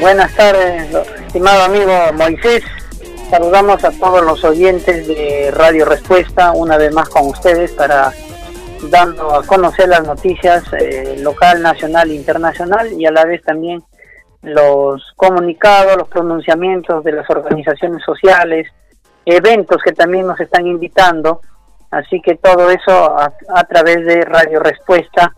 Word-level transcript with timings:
Buenas 0.00 0.34
tardes, 0.34 0.94
estimado 1.26 1.62
amigo 1.62 1.92
Moisés. 2.14 2.64
Saludamos 3.30 3.84
a 3.84 3.90
todos 3.92 4.22
los 4.24 4.44
oyentes 4.44 5.06
de 5.06 5.50
Radio 5.52 5.84
Respuesta, 5.84 6.52
una 6.52 6.76
vez 6.76 6.92
más 6.92 7.08
con 7.08 7.28
ustedes 7.28 7.72
para 7.72 8.12
dando 8.90 9.34
a 9.34 9.46
conocer 9.46 9.88
las 9.88 10.04
noticias 10.06 10.64
eh, 10.72 11.16
local, 11.20 11.62
nacional 11.62 12.10
e 12.10 12.14
internacional 12.14 12.92
y 12.92 13.06
a 13.06 13.12
la 13.12 13.24
vez 13.24 13.42
también 13.42 13.82
los 14.42 15.12
comunicados, 15.16 15.96
los 15.96 16.08
pronunciamientos 16.08 17.04
de 17.04 17.12
las 17.12 17.30
organizaciones 17.30 18.02
sociales, 18.04 18.66
eventos 19.24 19.80
que 19.84 19.92
también 19.92 20.26
nos 20.26 20.40
están 20.40 20.66
invitando. 20.66 21.40
Así 21.92 22.20
que 22.22 22.34
todo 22.36 22.70
eso 22.70 23.18
a, 23.18 23.32
través 23.68 24.06
de 24.06 24.22
Radio 24.22 24.60
Respuesta, 24.60 25.34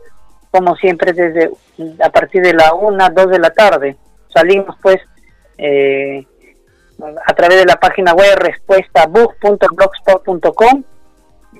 como 0.51 0.77
siempre 0.77 1.13
desde 1.13 1.51
a 2.01 2.11
partir 2.11 2.43
de 2.43 2.55
la 2.55 2.75
1, 2.75 3.09
2 3.13 3.31
de 3.31 3.39
la 3.41 3.51
tarde. 3.51 3.97
Salimos 4.33 4.77
pues 4.81 5.01
eh, 5.59 6.25
a 7.27 7.35
través 7.35 7.59
de 7.59 7.65
la 7.65 7.75
página 7.75 8.15
web 8.15 8.39
respuestabook.blogspot.com 8.39 10.85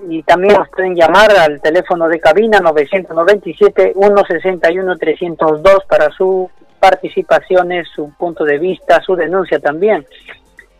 y 0.09 0.23
también 0.23 0.55
nos 0.55 0.69
pueden 0.69 0.95
llamar 0.95 1.33
al 1.33 1.61
teléfono 1.61 2.07
de 2.07 2.21
cabina 2.21 2.61
997 2.61 3.95
161 3.95 4.97
302 4.97 5.85
para 5.89 6.09
su 6.11 6.49
participaciones, 6.79 7.89
su 7.95 8.13
punto 8.17 8.45
de 8.45 8.59
vista, 8.59 9.01
su 9.01 9.17
denuncia 9.17 9.59
también. 9.59 10.07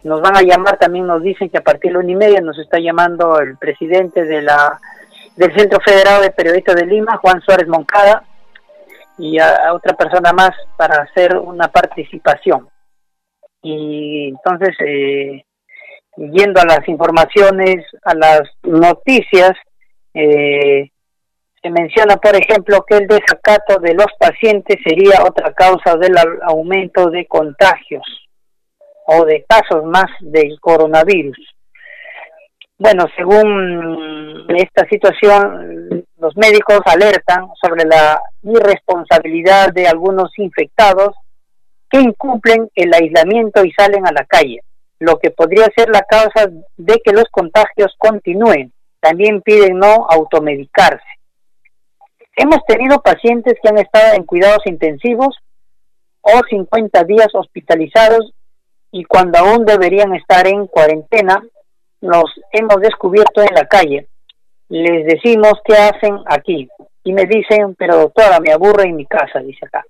Nos 0.05 0.21
van 0.21 0.37
a 0.37 0.43
llamar, 0.43 0.77
también 0.77 1.07
nos 1.07 1.23
dicen 1.23 1.49
que 1.49 1.57
a 1.57 1.65
partir 1.65 1.93
de 1.93 1.99
una 1.99 2.13
y 2.13 2.15
media 2.15 2.41
nos 2.43 2.59
está 2.59 2.79
llamando 2.79 3.41
el 3.41 3.57
presidente 3.57 4.25
de 4.25 4.43
la 4.43 4.79
del 5.35 5.53
Centro 5.57 5.81
Federado 5.81 6.23
de 6.23 6.31
Periodistas 6.31 6.77
de 6.77 6.87
Lima, 6.87 7.17
Juan 7.17 7.41
Suárez 7.41 7.67
Moncada, 7.67 8.23
y 9.19 9.39
a, 9.39 9.73
otra 9.73 9.95
persona 9.95 10.33
más 10.35 10.51
para 10.77 11.03
hacer 11.03 11.37
una 11.37 11.69
participación. 11.69 12.69
Y 13.63 14.29
entonces, 14.29 14.77
eh, 14.81 15.45
yendo 16.17 16.61
a 16.61 16.67
las 16.67 16.87
informaciones, 16.87 17.87
a 18.05 18.15
las 18.15 18.43
noticias, 18.63 19.53
eh, 20.13 20.91
se 21.63 21.71
menciona, 21.71 22.17
por 22.17 22.37
ejemplo, 22.37 22.85
que 22.87 22.99
el 22.99 23.07
desacato 23.07 23.81
de 23.81 23.95
los 23.95 24.09
pacientes 24.21 24.77
sería 24.85 25.25
otra 25.25 25.55
causa 25.55 25.97
del 25.97 26.15
aumento 26.43 27.09
de 27.09 27.27
contagios 27.27 28.24
o 29.07 29.25
de 29.25 29.45
casos 29.49 29.85
más 29.85 30.07
del 30.21 30.59
coronavirus. 30.61 31.39
Bueno, 32.79 33.07
según 33.17 34.47
esta 34.57 34.87
situación, 34.89 36.05
los 36.19 36.37
médicos 36.37 36.81
alertan 36.87 37.49
sobre 37.63 37.85
la 37.85 38.21
irresponsabilidad 38.43 39.73
de 39.73 39.87
algunos 39.87 40.37
infectados 40.39 41.15
que 41.89 42.01
incumplen 42.01 42.69
el 42.75 42.93
aislamiento 42.93 43.65
y 43.65 43.73
salen 43.73 44.07
a 44.07 44.13
la 44.13 44.25
calle, 44.25 44.61
lo 44.99 45.19
que 45.19 45.31
podría 45.31 45.67
ser 45.77 45.89
la 45.89 46.03
causa 46.03 46.51
de 46.77 47.01
que 47.05 47.13
los 47.13 47.25
contagios 47.31 47.95
continúen. 47.97 48.73
También 49.01 49.43
piden 49.43 49.79
no 49.79 50.07
automedicarse. 50.09 51.05
Hemos 52.37 52.65
tenido 52.67 53.01
pacientes 53.01 53.55
que 53.63 53.69
han 53.69 53.79
estado 53.79 54.15
en 54.15 54.25
cuidados 54.25 54.67
intensivos 54.67 55.39
o 56.23 56.41
50 56.49 57.05
días 57.05 57.29
hospitalizados 57.35 58.33
y 58.95 59.03
cuando 59.07 59.41
aún 59.41 59.65
deberían 59.65 60.15
estar 60.15 60.47
en 60.47 60.69
cuarentena, 60.69 61.43
los 62.01 62.27
hemos 62.53 62.77
descubierto 62.81 63.43
en 63.43 63.53
la 63.53 63.67
calle. 63.67 64.07
Les 64.69 65.05
decimos 65.05 65.55
qué 65.65 65.75
hacen 65.75 66.17
aquí 66.27 66.69
y 67.03 67.13
me 67.13 67.25
dicen, 67.25 67.75
pero 67.75 67.97
doctora, 67.97 68.39
me 68.39 68.53
aburre 68.53 68.85
en 68.85 68.95
mi 68.95 69.05
casa, 69.05 69.41
dice 69.41 69.67
acá. 69.67 69.85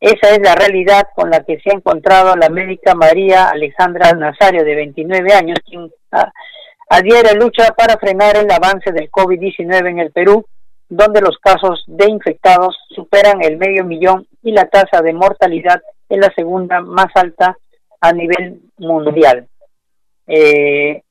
Esa 0.00 0.30
es 0.30 0.38
la 0.42 0.54
realidad 0.54 1.08
con 1.14 1.28
la 1.28 1.44
que 1.44 1.60
se 1.60 1.68
ha 1.68 1.74
encontrado 1.74 2.34
la 2.36 2.48
médica 2.48 2.94
María 2.94 3.50
Alejandra 3.50 4.12
Nazario, 4.12 4.64
de 4.64 4.76
29 4.76 5.30
años, 5.34 5.58
quien 5.68 5.92
adhiere 6.88 7.34
lucha 7.34 7.74
para 7.76 7.98
frenar 7.98 8.38
el 8.38 8.50
avance 8.50 8.92
del 8.92 9.10
COVID-19 9.10 9.90
en 9.90 9.98
el 9.98 10.10
Perú 10.10 10.46
donde 10.88 11.20
los 11.20 11.36
casos 11.36 11.84
de 11.86 12.08
infectados 12.08 12.74
superan 12.96 13.42
el 13.42 13.58
medio 13.58 13.84
millón 13.84 14.26
y 14.42 14.52
la 14.52 14.70
tasa 14.70 15.02
de 15.02 15.12
mortalidad 15.12 15.82
es 16.08 16.18
la 16.18 16.32
segunda 16.34 16.80
más 16.80 17.08
alta 17.14 17.58
a 18.00 18.12
nivel 18.12 18.60
mundial. 18.78 19.46
Eh, 20.26 21.02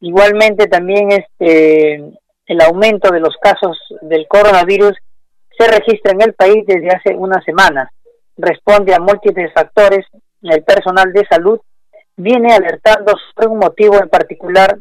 igualmente 0.00 0.66
también 0.66 1.12
este 1.12 2.12
el 2.46 2.60
aumento 2.60 3.10
de 3.10 3.20
los 3.20 3.36
casos 3.40 3.78
del 4.02 4.26
coronavirus 4.26 4.96
se 5.56 5.66
registra 5.68 6.12
en 6.12 6.22
el 6.22 6.34
país 6.34 6.64
desde 6.66 6.88
hace 6.88 7.14
unas 7.14 7.44
semanas. 7.44 7.88
Responde 8.36 8.94
a 8.94 9.00
múltiples 9.00 9.52
factores. 9.52 10.06
El 10.42 10.62
personal 10.64 11.12
de 11.12 11.24
salud 11.26 11.60
viene 12.16 12.52
alertando 12.52 13.14
sobre 13.34 13.48
un 13.48 13.58
motivo 13.58 13.96
en 14.02 14.08
particular 14.08 14.78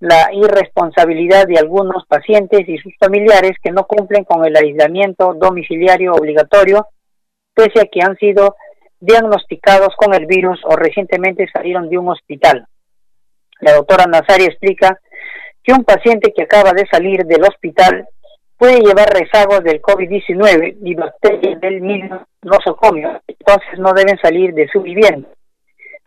la 0.00 0.28
irresponsabilidad 0.32 1.46
de 1.46 1.58
algunos 1.58 2.04
pacientes 2.06 2.68
y 2.68 2.76
sus 2.78 2.92
familiares 2.98 3.52
que 3.62 3.70
no 3.70 3.86
cumplen 3.86 4.24
con 4.24 4.44
el 4.44 4.54
aislamiento 4.54 5.32
domiciliario 5.34 6.12
obligatorio, 6.12 6.86
pese 7.54 7.80
a 7.80 7.86
que 7.86 8.02
han 8.02 8.16
sido 8.16 8.56
diagnosticados 9.00 9.94
con 9.96 10.14
el 10.14 10.26
virus 10.26 10.60
o 10.64 10.76
recientemente 10.76 11.48
salieron 11.52 11.88
de 11.88 11.98
un 11.98 12.08
hospital. 12.08 12.66
La 13.60 13.74
doctora 13.74 14.04
Nazari 14.06 14.44
explica 14.44 15.00
que 15.62 15.72
un 15.72 15.84
paciente 15.84 16.32
que 16.34 16.42
acaba 16.42 16.72
de 16.72 16.86
salir 16.86 17.24
del 17.24 17.42
hospital 17.42 18.08
puede 18.56 18.80
llevar 18.80 19.08
rezagos 19.08 19.62
del 19.62 19.82
COVID-19 19.82 20.78
y 20.82 20.94
bacterias 20.94 21.60
del 21.60 21.80
mismo 21.80 22.26
nosocomio, 22.42 23.20
entonces 23.26 23.78
no 23.78 23.92
deben 23.92 24.18
salir 24.18 24.54
de 24.54 24.68
su 24.68 24.80
vivienda. 24.82 25.28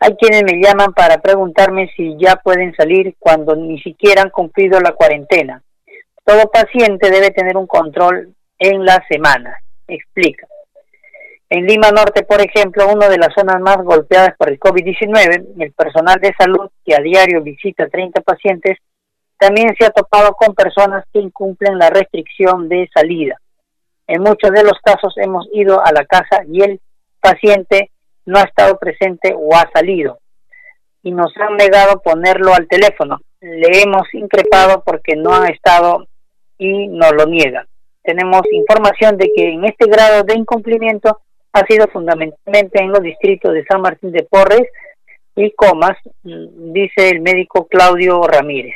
Hay 0.00 0.16
quienes 0.16 0.42
me 0.44 0.60
llaman 0.60 0.94
para 0.94 1.18
preguntarme 1.18 1.90
si 1.94 2.16
ya 2.18 2.36
pueden 2.36 2.74
salir 2.74 3.14
cuando 3.18 3.54
ni 3.54 3.80
siquiera 3.82 4.22
han 4.22 4.30
cumplido 4.30 4.80
la 4.80 4.92
cuarentena. 4.92 5.62
Todo 6.24 6.50
paciente 6.50 7.10
debe 7.10 7.30
tener 7.30 7.56
un 7.56 7.66
control 7.66 8.34
en 8.58 8.84
la 8.84 9.04
semana, 9.08 9.58
explica. 9.86 10.46
En 11.52 11.66
Lima 11.66 11.90
Norte, 11.90 12.22
por 12.22 12.40
ejemplo, 12.40 12.86
una 12.86 13.08
de 13.08 13.18
las 13.18 13.34
zonas 13.34 13.60
más 13.60 13.78
golpeadas 13.78 14.36
por 14.38 14.50
el 14.50 14.60
COVID-19, 14.60 15.46
el 15.58 15.72
personal 15.72 16.20
de 16.20 16.32
salud 16.38 16.70
que 16.84 16.94
a 16.94 17.00
diario 17.00 17.42
visita 17.42 17.88
30 17.88 18.20
pacientes, 18.20 18.78
también 19.36 19.74
se 19.76 19.84
ha 19.84 19.90
topado 19.90 20.34
con 20.34 20.54
personas 20.54 21.04
que 21.12 21.18
incumplen 21.18 21.76
la 21.76 21.90
restricción 21.90 22.68
de 22.68 22.88
salida. 22.94 23.40
En 24.06 24.22
muchos 24.22 24.52
de 24.52 24.62
los 24.62 24.78
casos 24.80 25.12
hemos 25.16 25.48
ido 25.52 25.84
a 25.84 25.90
la 25.92 26.04
casa 26.04 26.42
y 26.46 26.62
el 26.62 26.80
paciente 27.20 27.90
no 28.26 28.38
ha 28.38 28.42
estado 28.42 28.78
presente 28.78 29.34
o 29.36 29.56
ha 29.56 29.68
salido 29.72 30.20
y 31.02 31.10
nos 31.10 31.36
han 31.36 31.56
negado 31.56 32.00
ponerlo 32.00 32.54
al 32.54 32.68
teléfono. 32.68 33.18
Le 33.40 33.82
hemos 33.82 34.02
increpado 34.12 34.84
porque 34.84 35.16
no 35.16 35.34
ha 35.34 35.48
estado 35.48 36.06
y 36.58 36.86
nos 36.86 37.12
lo 37.12 37.26
niega. 37.26 37.66
Tenemos 38.04 38.42
información 38.52 39.16
de 39.16 39.32
que 39.34 39.48
en 39.48 39.64
este 39.64 39.86
grado 39.86 40.22
de 40.22 40.34
incumplimiento 40.34 41.20
ha 41.52 41.66
sido 41.66 41.86
fundamentalmente 41.88 42.82
en 42.82 42.90
los 42.90 43.02
distritos 43.02 43.52
de 43.52 43.64
San 43.64 43.80
Martín 43.80 44.12
de 44.12 44.22
Porres 44.24 44.68
y 45.36 45.50
Comas, 45.52 45.96
dice 46.22 47.10
el 47.10 47.20
médico 47.20 47.66
Claudio 47.66 48.22
Ramírez, 48.22 48.74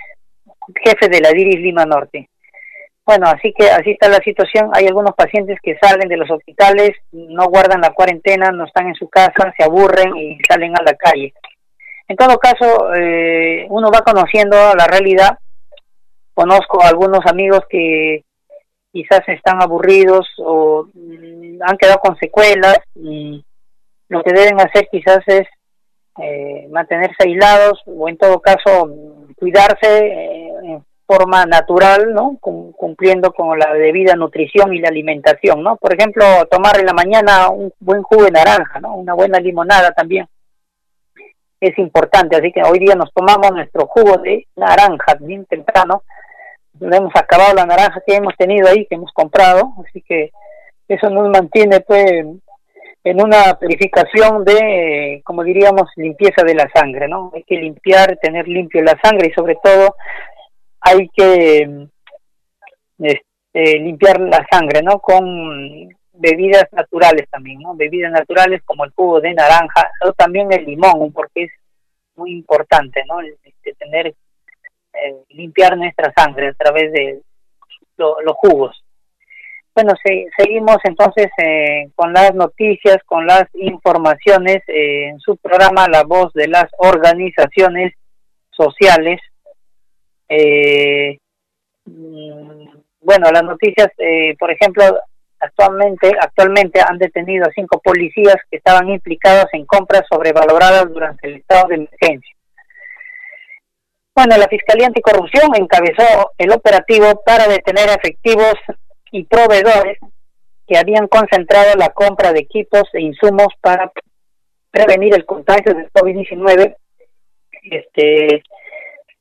jefe 0.82 1.08
de 1.08 1.20
la 1.20 1.30
DIRIS 1.30 1.60
Lima 1.60 1.84
Norte. 1.84 2.28
Bueno, 3.06 3.26
así 3.26 3.52
que 3.52 3.68
así 3.68 3.90
está 3.90 4.08
la 4.08 4.18
situación. 4.24 4.70
Hay 4.72 4.86
algunos 4.86 5.14
pacientes 5.14 5.58
que 5.62 5.76
salen 5.76 6.08
de 6.08 6.16
los 6.16 6.30
hospitales, 6.30 6.92
no 7.12 7.48
guardan 7.48 7.82
la 7.82 7.92
cuarentena, 7.92 8.50
no 8.50 8.64
están 8.64 8.88
en 8.88 8.94
su 8.94 9.10
casa, 9.10 9.52
se 9.56 9.62
aburren 9.62 10.16
y 10.16 10.38
salen 10.48 10.72
a 10.74 10.82
la 10.82 10.94
calle. 10.94 11.34
En 12.08 12.16
todo 12.16 12.38
caso, 12.38 12.94
eh, 12.94 13.66
uno 13.68 13.90
va 13.90 14.00
conociendo 14.00 14.56
la 14.74 14.86
realidad. 14.86 15.38
Conozco 16.32 16.82
a 16.82 16.88
algunos 16.88 17.20
amigos 17.26 17.60
que 17.68 18.24
quizás 18.94 19.22
están 19.26 19.60
aburridos 19.60 20.28
o 20.38 20.86
mm, 20.94 21.60
han 21.60 21.76
quedado 21.76 21.98
con 21.98 22.16
secuelas 22.16 22.78
y 22.94 23.44
lo 24.08 24.22
que 24.22 24.32
deben 24.32 24.60
hacer 24.60 24.86
quizás 24.88 25.18
es 25.26 25.42
eh, 26.22 26.68
mantenerse 26.70 27.16
aislados 27.18 27.82
o 27.86 28.08
en 28.08 28.16
todo 28.16 28.40
caso 28.40 28.88
cuidarse 29.36 30.06
eh, 30.06 30.80
forma 31.06 31.44
natural, 31.44 32.14
¿no? 32.14 32.38
Cumpliendo 32.40 33.32
con 33.32 33.58
la 33.58 33.74
debida 33.74 34.14
nutrición 34.14 34.72
y 34.72 34.78
la 34.78 34.88
alimentación, 34.88 35.62
¿no? 35.62 35.76
Por 35.76 35.92
ejemplo, 35.92 36.24
tomar 36.48 36.78
en 36.78 36.86
la 36.86 36.94
mañana 36.94 37.50
un 37.50 37.72
buen 37.80 38.02
jugo 38.02 38.24
de 38.24 38.30
naranja, 38.30 38.80
¿no? 38.80 38.94
Una 38.94 39.12
buena 39.14 39.40
limonada 39.40 39.90
también 39.90 40.26
es 41.60 41.78
importante, 41.78 42.36
así 42.36 42.52
que 42.52 42.62
hoy 42.62 42.78
día 42.78 42.94
nos 42.94 43.12
tomamos 43.12 43.50
nuestro 43.52 43.86
jugo 43.86 44.18
de 44.18 44.46
naranja 44.56 45.14
bien 45.20 45.46
temprano, 45.46 46.02
hemos 46.80 47.12
acabado 47.14 47.54
la 47.54 47.66
naranja 47.66 48.02
que 48.06 48.16
hemos 48.16 48.36
tenido 48.36 48.68
ahí, 48.68 48.86
que 48.86 48.94
hemos 48.94 49.12
comprado, 49.12 49.74
así 49.86 50.02
que 50.02 50.30
eso 50.88 51.08
nos 51.10 51.30
mantiene 51.30 51.80
pues 51.80 52.24
en 53.04 53.22
una 53.22 53.58
purificación 53.58 54.44
de, 54.44 55.20
como 55.24 55.44
diríamos, 55.44 55.90
limpieza 55.96 56.42
de 56.42 56.54
la 56.54 56.68
sangre, 56.74 57.06
¿no? 57.06 57.30
Hay 57.34 57.42
que 57.44 57.56
limpiar, 57.56 58.16
tener 58.16 58.48
limpio 58.48 58.82
la 58.82 58.98
sangre 59.02 59.28
y 59.28 59.34
sobre 59.34 59.56
todo 59.62 59.94
hay 60.80 61.08
que 61.10 61.86
este, 62.98 63.78
limpiar 63.78 64.20
la 64.20 64.46
sangre, 64.50 64.82
¿no? 64.82 64.98
Con 65.00 65.88
bebidas 66.14 66.66
naturales 66.72 67.28
también, 67.30 67.60
¿no? 67.60 67.74
Bebidas 67.74 68.12
naturales 68.12 68.62
como 68.64 68.84
el 68.84 68.92
jugo 68.92 69.20
de 69.20 69.34
naranja 69.34 69.90
o 70.06 70.12
también 70.12 70.50
el 70.52 70.64
limón, 70.64 71.12
porque 71.12 71.44
es 71.44 71.50
muy 72.16 72.32
importante, 72.32 73.02
¿no? 73.06 73.20
Este, 73.20 73.74
tener, 73.74 74.14
eh, 74.94 75.16
limpiar 75.30 75.76
nuestra 75.76 76.12
sangre 76.16 76.48
a 76.48 76.54
través 76.54 76.92
de 76.92 77.20
los 77.96 78.36
jugos. 78.36 78.82
Bueno, 79.74 79.92
seguimos 80.36 80.76
entonces 80.84 81.28
eh, 81.42 81.90
con 81.96 82.12
las 82.12 82.34
noticias, 82.34 82.98
con 83.04 83.26
las 83.26 83.44
informaciones 83.54 84.62
eh, 84.68 85.08
en 85.08 85.18
su 85.18 85.36
programa 85.36 85.88
La 85.88 86.04
Voz 86.04 86.32
de 86.32 86.48
las 86.48 86.66
Organizaciones 86.78 87.94
Sociales. 88.50 89.20
Mm, 91.86 92.68
bueno, 93.00 93.30
las 93.32 93.42
noticias, 93.42 93.88
por 94.38 94.50
ejemplo, 94.50 94.82
Actualmente, 95.44 96.10
actualmente 96.18 96.80
han 96.80 96.96
detenido 96.96 97.44
a 97.44 97.52
cinco 97.54 97.78
policías 97.84 98.36
que 98.50 98.56
estaban 98.56 98.88
implicados 98.88 99.46
en 99.52 99.66
compras 99.66 100.04
sobrevaloradas 100.10 100.90
durante 100.90 101.28
el 101.28 101.34
estado 101.36 101.68
de 101.68 101.74
emergencia. 101.74 102.33
Bueno, 104.14 104.36
la 104.36 104.46
Fiscalía 104.46 104.86
Anticorrupción 104.86 105.56
encabezó 105.56 106.32
el 106.38 106.52
operativo 106.52 107.22
para 107.26 107.48
detener 107.48 107.88
efectivos 107.88 108.54
y 109.10 109.24
proveedores 109.24 109.98
que 110.68 110.78
habían 110.78 111.08
concentrado 111.08 111.74
la 111.76 111.88
compra 111.88 112.32
de 112.32 112.40
equipos 112.40 112.84
e 112.92 113.00
insumos 113.00 113.48
para 113.60 113.90
prevenir 114.70 115.14
el 115.14 115.26
contagio 115.26 115.74
del 115.74 115.90
COVID-19. 115.90 116.76
Este, 117.64 118.42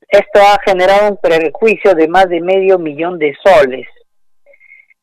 esto 0.08 0.40
ha 0.40 0.60
generado 0.64 1.10
un 1.10 1.16
prejuicio 1.16 1.94
de 1.94 2.06
más 2.06 2.28
de 2.28 2.40
medio 2.40 2.78
millón 2.78 3.18
de 3.18 3.34
soles. 3.42 3.88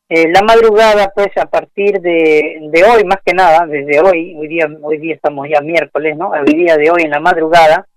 Eh, 0.08 0.30
la 0.30 0.42
madrugada, 0.42 1.12
pues 1.14 1.30
a 1.38 1.46
partir 1.46 2.00
de, 2.00 2.60
de, 2.62 2.84
hoy, 2.84 3.04
más 3.04 3.20
que 3.26 3.34
nada, 3.34 3.66
desde 3.66 4.00
hoy, 4.00 4.36
hoy 4.38 4.48
día, 4.48 4.70
hoy 4.82 4.98
día 4.98 5.16
estamos 5.16 5.48
ya 5.50 5.62
miércoles, 5.62 6.18
¿no? 6.18 6.34
El 6.36 6.46
día 6.46 6.76
de 6.78 6.92
hoy 6.92 7.04
en 7.04 7.12
la 7.12 7.20
madrugada, 7.20 7.88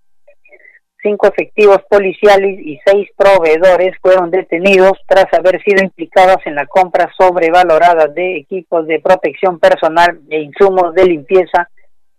cinco 1.05 1.27
efectivos 1.27 1.77
policiales 1.87 2.59
y 2.59 2.79
seis 2.83 3.07
proveedores 3.15 3.95
fueron 4.01 4.31
detenidos 4.31 4.93
tras 5.07 5.31
haber 5.33 5.61
sido 5.63 5.83
implicados 5.83 6.37
en 6.45 6.55
la 6.55 6.65
compra 6.65 7.11
sobrevalorada 7.15 8.07
de 8.07 8.37
equipos 8.37 8.87
de 8.87 8.99
protección 8.99 9.59
personal 9.59 10.19
e 10.31 10.41
insumos 10.41 10.95
de 10.95 11.05
limpieza 11.05 11.69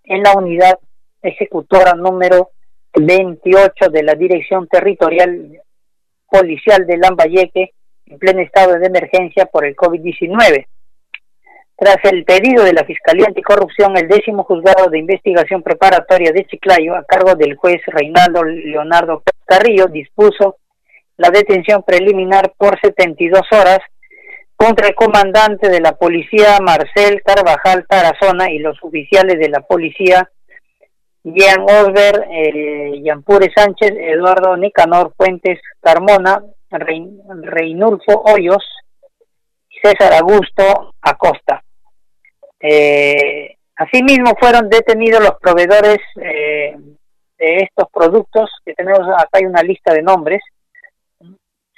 en 0.05 0.23
la 0.23 0.35
unidad 0.35 0.79
ejecutora 1.21 1.95
número 1.95 2.51
28 2.95 3.91
de 3.91 4.03
la 4.05 4.15
Dirección 4.15 4.69
Territorial 4.69 5.61
Policial 6.31 6.87
de 6.87 6.97
Lambayeque 6.97 7.71
en 8.07 8.19
pleno 8.19 8.41
estado 8.41 8.79
de 8.79 8.87
emergencia 8.87 9.47
por 9.47 9.67
el 9.67 9.75
COVID-19. 9.75 10.67
Tras 11.79 11.99
el 12.05 12.25
pedido 12.25 12.65
de 12.65 12.73
la 12.73 12.85
Fiscalía 12.85 13.27
Anticorrupción, 13.29 13.97
el 13.99 14.09
décimo 14.09 14.45
juzgado 14.45 14.89
de 14.89 14.99
investigación 14.99 15.63
preparatoria 15.63 16.33
de 16.33 16.47
Chiclayo, 16.47 16.97
a 16.97 17.05
cargo 17.05 17.35
del 17.35 17.55
juez 17.57 17.83
Reinaldo 17.87 18.45
Leonardo 18.45 19.23
Carrillo, 19.45 19.87
dispuso 19.87 20.57
la 21.19 21.29
detención 21.29 21.83
preliminar 21.83 22.55
por 22.57 22.81
72 22.81 23.43
horas 23.53 23.81
contra 24.57 24.89
el 24.89 24.95
comandante 24.95 25.69
de 25.69 25.81
la 25.81 25.93
policía 25.93 26.59
Marcel 26.63 27.23
Carvajal 27.23 27.85
Tarazona 27.87 28.51
y 28.51 28.59
los 28.59 28.83
oficiales 28.83 29.39
de 29.39 29.51
la 29.51 29.61
policía 29.61 30.31
Jean 31.25 31.61
Osber, 31.61 32.27
eh, 32.31 33.03
Sánchez, 33.55 33.93
Eduardo 33.99 34.57
Nicanor 34.57 35.13
Fuentes 35.15 35.61
Carmona, 35.81 36.43
Reinulfo 36.71 38.23
Hoyos 38.25 38.65
César 39.83 40.15
Augusto 40.15 40.95
Acosta. 41.03 41.66
Eh, 42.61 43.57
asimismo 43.77 44.35
fueron 44.39 44.69
detenidos 44.69 45.23
los 45.23 45.39
proveedores 45.41 45.99
eh, 46.21 46.77
de 47.39 47.57
estos 47.59 47.89
productos, 47.93 48.51
que 48.65 48.75
tenemos 48.75 49.01
acá 49.19 49.41
una 49.43 49.63
lista 49.63 49.93
de 49.93 50.03
nombres, 50.03 50.41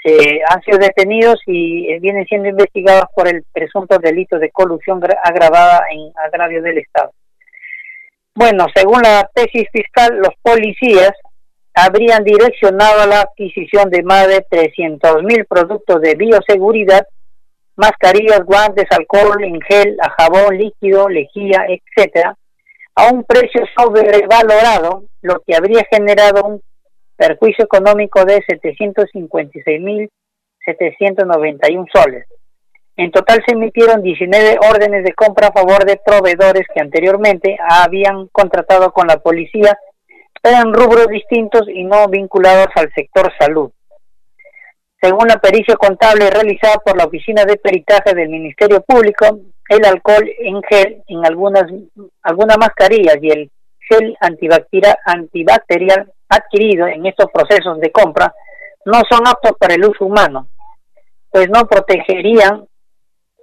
eh, 0.05 0.41
han 0.49 0.63
sido 0.63 0.79
detenidos 0.79 1.41
y 1.47 1.99
vienen 1.99 2.25
siendo 2.27 2.49
investigados 2.49 3.07
por 3.15 3.27
el 3.29 3.45
presunto 3.53 3.99
delito 3.99 4.39
de 4.39 4.51
colusión 4.51 5.01
agravada 5.25 5.83
en 5.91 6.13
agravio 6.25 6.63
del 6.63 6.79
Estado. 6.79 7.13
Bueno, 8.35 8.67
según 8.73 9.03
la 9.03 9.29
tesis 9.35 9.67
fiscal, 9.73 10.17
los 10.17 10.33
policías 10.41 11.13
habrían 11.75 12.23
direccionado 12.23 13.07
la 13.07 13.23
adquisición 13.23 13.91
de 13.91 14.03
más 14.05 14.29
de 14.29 14.45
300 14.49 15.25
mil 15.25 15.45
productos 15.47 16.01
de 16.01 16.15
bioseguridad, 16.15 17.07
mascarillas, 17.79 18.45
guantes, 18.45 18.85
alcohol 18.91 19.43
en 19.43 19.61
gel, 19.63 19.97
jabón 20.19 20.59
líquido, 20.59 21.09
lejía, 21.09 21.65
etcétera, 21.69 22.37
a 22.95 23.13
un 23.13 23.25
precio 23.25 23.63
sobrevalorado, 23.77 25.05
lo 25.23 25.41
que 25.47 25.55
habría 25.55 25.87
generado 25.91 26.43
un 26.45 26.63
perjuicio 27.17 27.65
económico 27.65 28.25
de 28.25 28.43
756 28.47 29.81
mil 29.81 30.11
791 30.65 31.87
soles. 31.93 32.27
En 32.97 33.13
total 33.13 33.43
se 33.47 33.55
emitieron 33.55 34.03
19 34.03 34.59
órdenes 34.69 35.05
de 35.05 35.13
compra 35.13 35.49
a 35.49 35.53
favor 35.53 35.85
de 35.85 36.01
proveedores 36.05 36.67
que 36.75 36.81
anteriormente 36.81 37.57
habían 37.67 38.27
contratado 38.29 38.93
con 38.93 39.07
la 39.07 39.19
policía 39.19 39.79
eran 40.43 40.73
rubros 40.73 41.07
distintos 41.09 41.63
y 41.69 41.85
no 41.85 42.09
vinculados 42.09 42.69
al 42.75 42.93
sector 42.95 43.33
salud. 43.39 43.71
Según 45.01 45.29
la 45.29 45.39
pericia 45.39 45.77
contable 45.77 46.29
realizada 46.29 46.77
por 46.85 46.97
la 46.97 47.05
Oficina 47.05 47.45
de 47.45 47.57
Peritaje 47.57 48.15
del 48.15 48.29
Ministerio 48.29 48.81
Público, 48.83 49.39
el 49.69 49.85
alcohol 49.85 50.29
en 50.39 50.63
gel 50.63 51.03
en 51.07 51.25
algunas, 51.25 51.65
algunas 52.23 52.59
mascarillas 52.59 53.17
y 53.23 53.31
el 53.31 53.51
gel 53.81 54.17
antibacterial, 54.21 56.13
adquirido 56.29 56.87
en 56.87 57.07
estos 57.07 57.27
procesos 57.33 57.81
de 57.81 57.91
compra 57.91 58.35
no 58.85 59.03
son 59.09 59.27
aptos 59.27 59.53
para 59.59 59.75
el 59.75 59.85
uso 59.85 60.05
humano, 60.05 60.49
pues 61.31 61.49
no 61.49 61.67
protegerían 61.67 62.67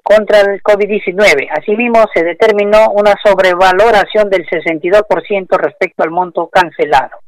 contra 0.04 0.42
el 0.42 0.62
COVID-19. 0.62 1.50
Asimismo, 1.52 2.06
se 2.14 2.24
determinó 2.24 2.90
una 2.92 3.14
sobrevaloración 3.24 4.30
del 4.30 4.46
62% 4.48 5.58
respecto 5.58 6.04
al 6.04 6.12
monto 6.12 6.48
cancelado. 6.48 7.25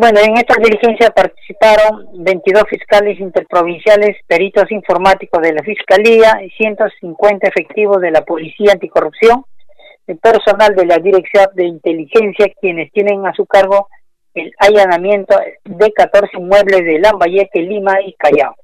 Bueno, 0.00 0.20
en 0.20 0.36
esta 0.36 0.54
diligencia 0.62 1.10
participaron 1.10 2.22
22 2.22 2.62
fiscales 2.70 3.18
interprovinciales, 3.18 4.16
peritos 4.28 4.70
informáticos 4.70 5.42
de 5.42 5.52
la 5.52 5.62
Fiscalía 5.64 6.40
y 6.40 6.50
150 6.50 7.48
efectivos 7.48 8.00
de 8.00 8.12
la 8.12 8.22
Policía 8.22 8.74
Anticorrupción, 8.74 9.44
el 10.06 10.18
personal 10.18 10.76
de 10.76 10.86
la 10.86 10.98
Dirección 10.98 11.46
de 11.54 11.64
Inteligencia, 11.64 12.46
quienes 12.60 12.92
tienen 12.92 13.26
a 13.26 13.32
su 13.32 13.44
cargo 13.44 13.88
el 14.34 14.52
allanamiento 14.58 15.36
de 15.64 15.92
14 15.92 16.28
inmuebles 16.36 16.84
de 16.84 17.00
Lambayeque, 17.00 17.60
Lima 17.60 18.00
y 18.00 18.12
Callao. 18.12 18.54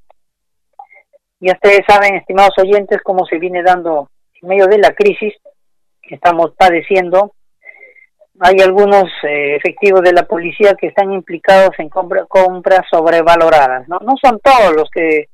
Ya 1.41 1.55
ustedes 1.55 1.81
saben, 1.85 2.15
estimados 2.15 2.55
oyentes, 2.59 3.01
cómo 3.03 3.27
se 3.27 3.41
viene 3.41 3.65
dando 3.65 4.09
en 4.41 4.51
medio 4.51 4.69
de 4.69 4.79
la 4.79 4.93
crisis 4.95 5.35
que 6.01 6.15
estamos 6.15 6.53
padeciendo. 6.57 7.33
Hay 8.41 8.57
algunos 8.61 9.05
eh, 9.23 9.57
efectivos 9.57 10.03
de 10.03 10.13
la 10.13 10.25
policía 10.25 10.75
que 10.75 10.89
están 10.89 11.13
implicados 11.13 11.71
en 11.79 11.89
compras 11.89 12.85
sobrevaloradas. 12.91 13.89
¿no? 13.89 13.99
no 14.01 14.15
son 14.23 14.41
todos 14.41 14.75
los 14.75 14.91
que 14.91 15.29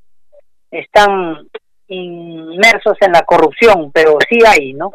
están 0.69 1.47
inmersos 1.87 2.97
en 3.01 3.11
la 3.11 3.21
corrupción, 3.21 3.91
pero 3.91 4.17
sí 4.29 4.39
hay, 4.47 4.73
¿no? 4.73 4.91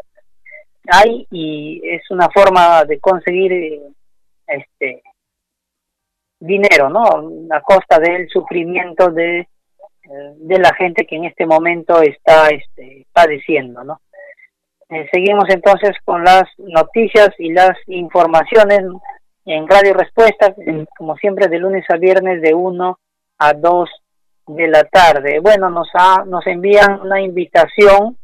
Hay 0.88 1.26
y 1.30 1.82
es 1.84 2.02
una 2.10 2.28
forma 2.30 2.84
de 2.84 2.98
conseguir 3.00 3.82
este 4.46 5.02
dinero, 6.38 6.88
¿no? 6.88 7.04
A 7.50 7.60
costa 7.60 7.98
del 7.98 8.28
sufrimiento 8.28 9.10
de 9.10 9.48
de 10.36 10.58
la 10.58 10.75
gente 10.75 11.06
que 11.06 11.16
en 11.16 11.25
este 11.25 11.46
momento 11.46 12.00
está 12.02 12.48
este, 12.48 13.06
padeciendo, 13.12 13.82
¿no? 13.84 14.00
Eh, 14.88 15.09
seguimos 15.12 15.45
entonces 15.49 15.93
con 16.05 16.23
las 16.23 16.45
noticias 16.59 17.31
y 17.38 17.52
las 17.52 17.76
informaciones 17.87 18.81
en 19.45 19.69
Radio 19.69 19.95
Respuesta, 19.95 20.55
como 20.97 21.16
siempre 21.16 21.49
de 21.49 21.59
lunes 21.59 21.85
a 21.88 21.97
viernes 21.97 22.40
de 22.43 22.55
1 22.55 22.99
a 23.38 23.52
2 23.52 23.90
de 24.49 24.69
la 24.69 24.85
tarde. 24.85 25.40
Bueno, 25.40 25.71
nos, 25.71 25.88
nos 26.26 26.47
envían 26.47 27.00
una 27.00 27.21
invitación, 27.21 28.16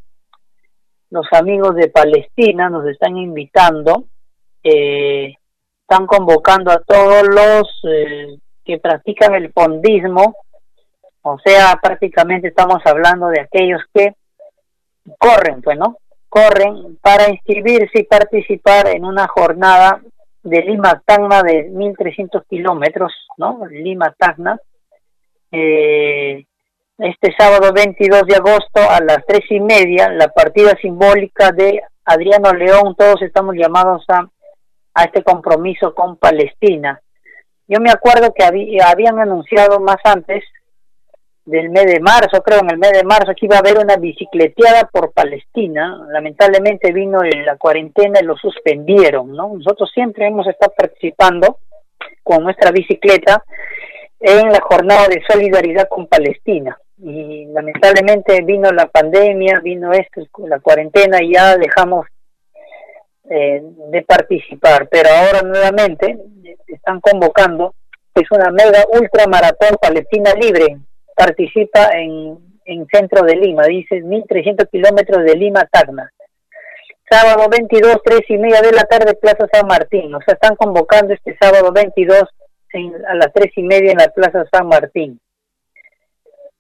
los 1.11 1.27
amigos 1.33 1.75
de 1.75 1.89
Palestina 1.89 2.71
nos 2.71 2.87
están 2.87 3.17
invitando, 3.17 4.05
eh, 4.63 5.35
están 5.83 6.07
convocando 6.07 6.71
a 6.71 6.81
todos 6.81 7.25
los 7.29 7.81
eh, 7.93 8.39
que 8.65 8.79
practican 8.79 9.35
el 9.35 9.53
fondismo 9.53 10.37
o 11.23 11.39
sea, 11.39 11.79
prácticamente 11.81 12.49
estamos 12.49 12.83
hablando 12.85 13.29
de 13.29 13.41
aquellos 13.41 13.81
que 13.95 14.15
corren, 15.19 15.63
pues, 15.63 15.79
¿no? 15.79 15.97
Corren 16.33 16.97
para 17.03 17.29
inscribirse 17.29 18.01
y 18.01 18.05
participar 18.05 18.89
en 18.89 19.05
una 19.05 19.29
jornada 19.29 20.01
de 20.43 20.63
Lima-Tacna 20.63 21.43
de 21.43 21.71
1.300 21.71 22.45
kilómetros, 22.49 23.13
¿no? 23.37 23.67
Lima-Tacna, 23.67 24.59
eh, 25.51 26.47
este 26.97 27.35
sábado 27.37 27.71
22 27.75 28.23
de 28.23 28.37
agosto 28.37 28.81
a 28.81 29.01
las 29.05 29.19
tres 29.27 29.43
y 29.51 29.61
media, 29.61 30.09
la 30.09 30.29
partida 30.29 30.75
simbólica 30.81 31.53
de 31.53 31.83
Adriano 32.07 32.51
León, 32.55 32.95
todos 32.97 33.21
estamos 33.21 33.55
llamados 33.55 34.03
a, 34.09 34.27
a 34.95 35.05
este 35.05 35.23
compromiso 35.23 35.95
con 35.95 36.17
Palestina. 36.17 36.99
Yo 37.69 37.79
me 37.79 37.91
acuerdo 37.91 38.33
que 38.33 38.43
habían 38.43 39.19
anunciado 39.19 39.81
más 39.81 39.99
antes 40.05 40.43
del 41.45 41.71
mes 41.71 41.87
de 41.87 42.01
marzo, 42.01 42.43
creo 42.43 42.61
en 42.61 42.71
el 42.71 42.79
mes 42.79 42.93
de 42.93 43.05
marzo, 43.05 43.33
que 43.35 43.47
iba 43.47 43.57
a 43.57 43.61
haber 43.61 43.79
una 43.79 43.97
bicicleteada 43.97 44.89
por 44.93 45.13
Palestina. 45.13 46.07
Lamentablemente 46.11 46.93
vino 46.93 47.21
la 47.23 47.57
cuarentena 47.57 48.21
y 48.21 48.25
lo 48.25 48.37
suspendieron, 48.37 49.33
¿no? 49.33 49.55
Nosotros 49.55 49.91
siempre 49.93 50.27
hemos 50.27 50.47
estado 50.47 50.73
participando 50.77 51.59
con 52.23 52.45
nuestra 52.45 52.71
bicicleta 52.71 53.45
en 54.21 54.53
la 54.53 54.61
jornada 54.61 55.09
de 55.09 55.23
solidaridad 55.29 55.89
con 55.89 56.07
Palestina. 56.07 56.79
Y 56.99 57.47
lamentablemente 57.47 58.41
vino 58.43 58.71
la 58.71 58.87
pandemia, 58.87 59.61
vino 59.61 59.93
esto, 59.93 60.23
la 60.47 60.61
cuarentena 60.61 61.21
y 61.21 61.35
ya 61.35 61.57
dejamos 61.57 62.07
eh, 63.29 63.61
de 63.91 64.03
participar. 64.03 64.89
Pero 64.89 65.09
ahora 65.11 65.43
nuevamente 65.43 66.17
están 66.69 67.01
convocando, 67.01 67.75
es 68.15 68.31
una 68.31 68.51
mega 68.53 68.85
ultra 68.93 69.27
maratón 69.27 69.77
Palestina 69.81 70.33
libre. 70.35 70.79
Participa 71.17 71.91
en, 71.95 72.39
en 72.65 72.87
centro 72.87 73.23
de 73.23 73.37
Lima, 73.37 73.65
dice 73.65 74.01
1300 74.01 74.69
kilómetros 74.69 75.25
de 75.25 75.37
Lima, 75.37 75.65
Tacna 75.71 76.11
sábado 77.13 77.47
22, 77.51 77.99
tres 78.03 78.23
y 78.29 78.39
media 78.39 78.63
de 78.63 78.73
la 78.73 78.85
tarde, 78.85 79.15
Plaza 79.15 79.47
San 79.53 79.67
Martín. 79.67 80.15
O 80.15 80.21
sea, 80.25 80.35
están 80.35 80.57
convocando 80.57 81.13
este 81.13 81.37
sábado 81.39 81.71
22 81.73 82.25
a 83.07 83.15
las 83.15 83.33
tres 83.35 83.53
y 83.57 83.63
media 83.63 83.93
en 83.93 83.99
la 83.99 84.09
Plaza 84.09 84.45
San 84.51 84.67
Martín. 84.67 85.21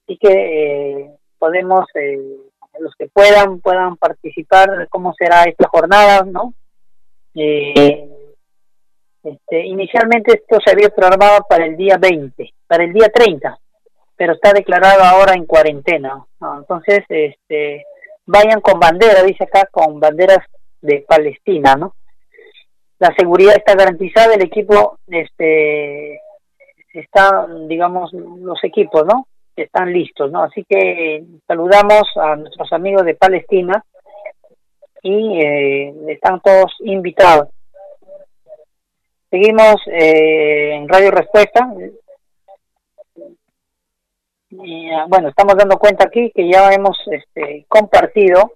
Así 0.04 0.18
que 0.18 0.30
eh, 0.30 1.10
podemos, 1.38 1.86
eh, 1.94 2.18
los 2.80 2.94
que 2.96 3.06
puedan, 3.06 3.60
puedan 3.60 3.96
participar 3.96 4.76
de 4.76 4.86
cómo 4.88 5.14
será 5.14 5.44
esta 5.44 5.68
jornada, 5.68 6.24
¿no? 6.24 6.52
Eh, 7.34 8.08
este, 9.24 9.64
inicialmente 9.64 10.34
esto 10.34 10.58
se 10.62 10.72
había 10.72 10.90
programado 10.90 11.46
para 11.48 11.64
el 11.64 11.76
día 11.76 11.96
20, 11.96 12.52
para 12.66 12.84
el 12.84 12.92
día 12.92 13.08
30, 13.08 13.58
pero 14.22 14.34
está 14.34 14.52
declarado 14.52 15.02
ahora 15.02 15.34
en 15.34 15.46
cuarentena. 15.46 16.24
Entonces, 16.56 17.00
este, 17.08 17.84
vayan 18.24 18.60
con 18.60 18.78
bandera, 18.78 19.24
dice 19.24 19.42
acá, 19.42 19.66
con 19.68 19.98
banderas 19.98 20.46
de 20.80 21.04
Palestina, 21.08 21.74
¿no? 21.74 21.96
La 23.00 23.12
seguridad 23.18 23.56
está 23.56 23.74
garantizada, 23.74 24.34
el 24.34 24.42
equipo, 24.44 25.00
este, 25.08 26.20
está, 26.94 27.48
digamos, 27.66 28.12
los 28.12 28.62
equipos, 28.62 29.04
¿no? 29.04 29.26
Están 29.56 29.92
listos, 29.92 30.30
¿no? 30.30 30.44
Así 30.44 30.64
que 30.68 31.24
saludamos 31.48 32.04
a 32.14 32.36
nuestros 32.36 32.72
amigos 32.72 33.04
de 33.04 33.16
Palestina 33.16 33.84
y 35.02 35.40
eh, 35.40 35.94
están 36.10 36.40
todos 36.42 36.76
invitados. 36.84 37.48
Seguimos 39.30 39.76
eh, 39.88 40.74
en 40.74 40.88
Radio 40.88 41.10
Respuesta. 41.10 41.68
Ah, 44.60 45.06
bueno, 45.08 45.28
estamos 45.28 45.56
dando 45.56 45.78
cuenta 45.78 46.04
aquí 46.04 46.30
que 46.34 46.50
ya 46.50 46.70
hemos 46.72 46.98
este, 47.06 47.64
compartido 47.68 48.52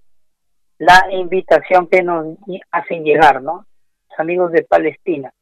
la 0.79 1.07
invitación 1.11 1.87
que 1.87 2.03
nos 2.03 2.37
hacen 2.71 3.03
llegar, 3.03 3.43
¿no? 3.43 3.65
Los 4.11 4.19
amigos 4.19 4.53
de 4.53 4.63
Palestina. 4.65 5.33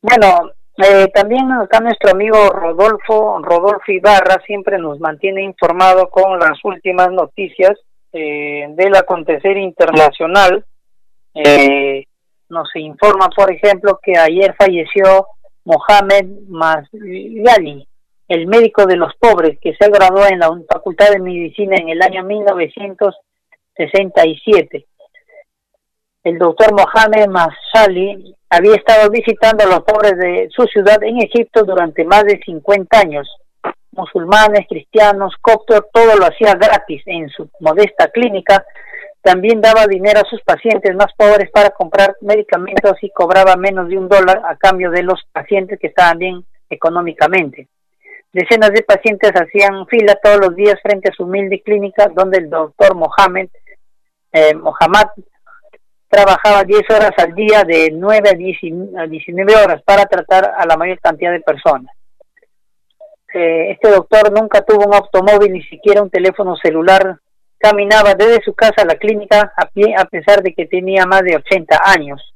Bueno, 0.00 0.52
eh, 0.76 1.08
también 1.12 1.50
acá 1.52 1.80
nuestro 1.80 2.12
amigo 2.12 2.50
Rodolfo, 2.50 3.38
Rodolfo 3.42 3.90
Ibarra 3.90 4.40
siempre 4.46 4.78
nos 4.78 5.00
mantiene 5.00 5.42
informado 5.42 6.08
con 6.08 6.38
las 6.38 6.64
últimas 6.64 7.10
noticias 7.10 7.72
eh, 8.12 8.66
del 8.70 8.94
acontecer 8.94 9.56
internacional. 9.56 10.64
Eh, 11.34 12.04
nos 12.48 12.68
informa, 12.76 13.28
por 13.34 13.52
ejemplo, 13.52 13.98
que 14.00 14.16
ayer 14.16 14.54
falleció 14.56 15.26
Mohamed 15.64 16.26
Masyali, 16.48 17.86
el 18.30 18.46
médico 18.46 18.86
de 18.86 18.96
los 18.96 19.14
pobres, 19.16 19.58
que 19.60 19.74
se 19.74 19.90
graduó 19.90 20.26
en 20.28 20.38
la 20.38 20.48
Facultad 20.72 21.10
de 21.10 21.18
Medicina 21.18 21.74
en 21.76 21.88
el 21.88 22.00
año 22.00 22.22
1967. 22.22 24.86
El 26.22 26.38
doctor 26.38 26.72
Mohamed 26.72 27.26
Masali 27.26 28.36
había 28.48 28.76
estado 28.76 29.10
visitando 29.10 29.64
a 29.64 29.66
los 29.66 29.80
pobres 29.80 30.16
de 30.16 30.48
su 30.54 30.62
ciudad 30.66 31.02
en 31.02 31.20
Egipto 31.20 31.64
durante 31.64 32.04
más 32.04 32.22
de 32.22 32.40
50 32.44 33.00
años. 33.00 33.28
Musulmanes, 33.90 34.64
cristianos, 34.68 35.34
coptos, 35.40 35.86
todo 35.92 36.14
lo 36.16 36.26
hacía 36.26 36.54
gratis 36.54 37.02
en 37.06 37.28
su 37.30 37.50
modesta 37.58 38.12
clínica. 38.12 38.64
También 39.22 39.60
daba 39.60 39.88
dinero 39.88 40.20
a 40.20 40.30
sus 40.30 40.40
pacientes 40.42 40.94
más 40.94 41.12
pobres 41.16 41.50
para 41.50 41.70
comprar 41.70 42.14
medicamentos 42.20 42.96
y 43.02 43.10
cobraba 43.10 43.56
menos 43.56 43.88
de 43.88 43.98
un 43.98 44.08
dólar 44.08 44.40
a 44.44 44.54
cambio 44.54 44.92
de 44.92 45.02
los 45.02 45.20
pacientes 45.32 45.80
que 45.80 45.88
estaban 45.88 46.18
bien 46.18 46.44
económicamente. 46.68 47.66
Decenas 48.32 48.70
de 48.70 48.82
pacientes 48.82 49.32
hacían 49.34 49.86
fila 49.88 50.16
todos 50.22 50.38
los 50.38 50.54
días 50.54 50.76
frente 50.82 51.10
a 51.10 51.14
su 51.14 51.24
humilde 51.24 51.62
clínica 51.62 52.06
donde 52.14 52.38
el 52.38 52.48
doctor 52.48 52.94
Mohamed, 52.94 53.48
eh, 54.32 54.54
trabajaba 56.08 56.62
10 56.62 56.82
horas 56.90 57.10
al 57.18 57.34
día 57.34 57.64
de 57.64 57.90
9 57.92 58.30
a 58.30 59.06
19 59.06 59.56
horas 59.56 59.82
para 59.82 60.04
tratar 60.04 60.52
a 60.56 60.64
la 60.64 60.76
mayor 60.76 61.00
cantidad 61.00 61.32
de 61.32 61.40
personas. 61.40 61.94
Eh, 63.32 63.72
este 63.72 63.90
doctor 63.90 64.32
nunca 64.32 64.62
tuvo 64.62 64.86
un 64.86 64.94
automóvil, 64.94 65.52
ni 65.52 65.62
siquiera 65.62 66.02
un 66.02 66.10
teléfono 66.10 66.56
celular. 66.56 67.18
Caminaba 67.58 68.14
desde 68.14 68.42
su 68.42 68.54
casa 68.54 68.82
a 68.82 68.86
la 68.86 68.94
clínica 68.94 69.52
a 69.56 69.66
pie 69.66 69.94
a 69.96 70.04
pesar 70.04 70.42
de 70.42 70.54
que 70.54 70.66
tenía 70.66 71.04
más 71.04 71.22
de 71.22 71.36
80 71.36 71.78
años. 71.84 72.34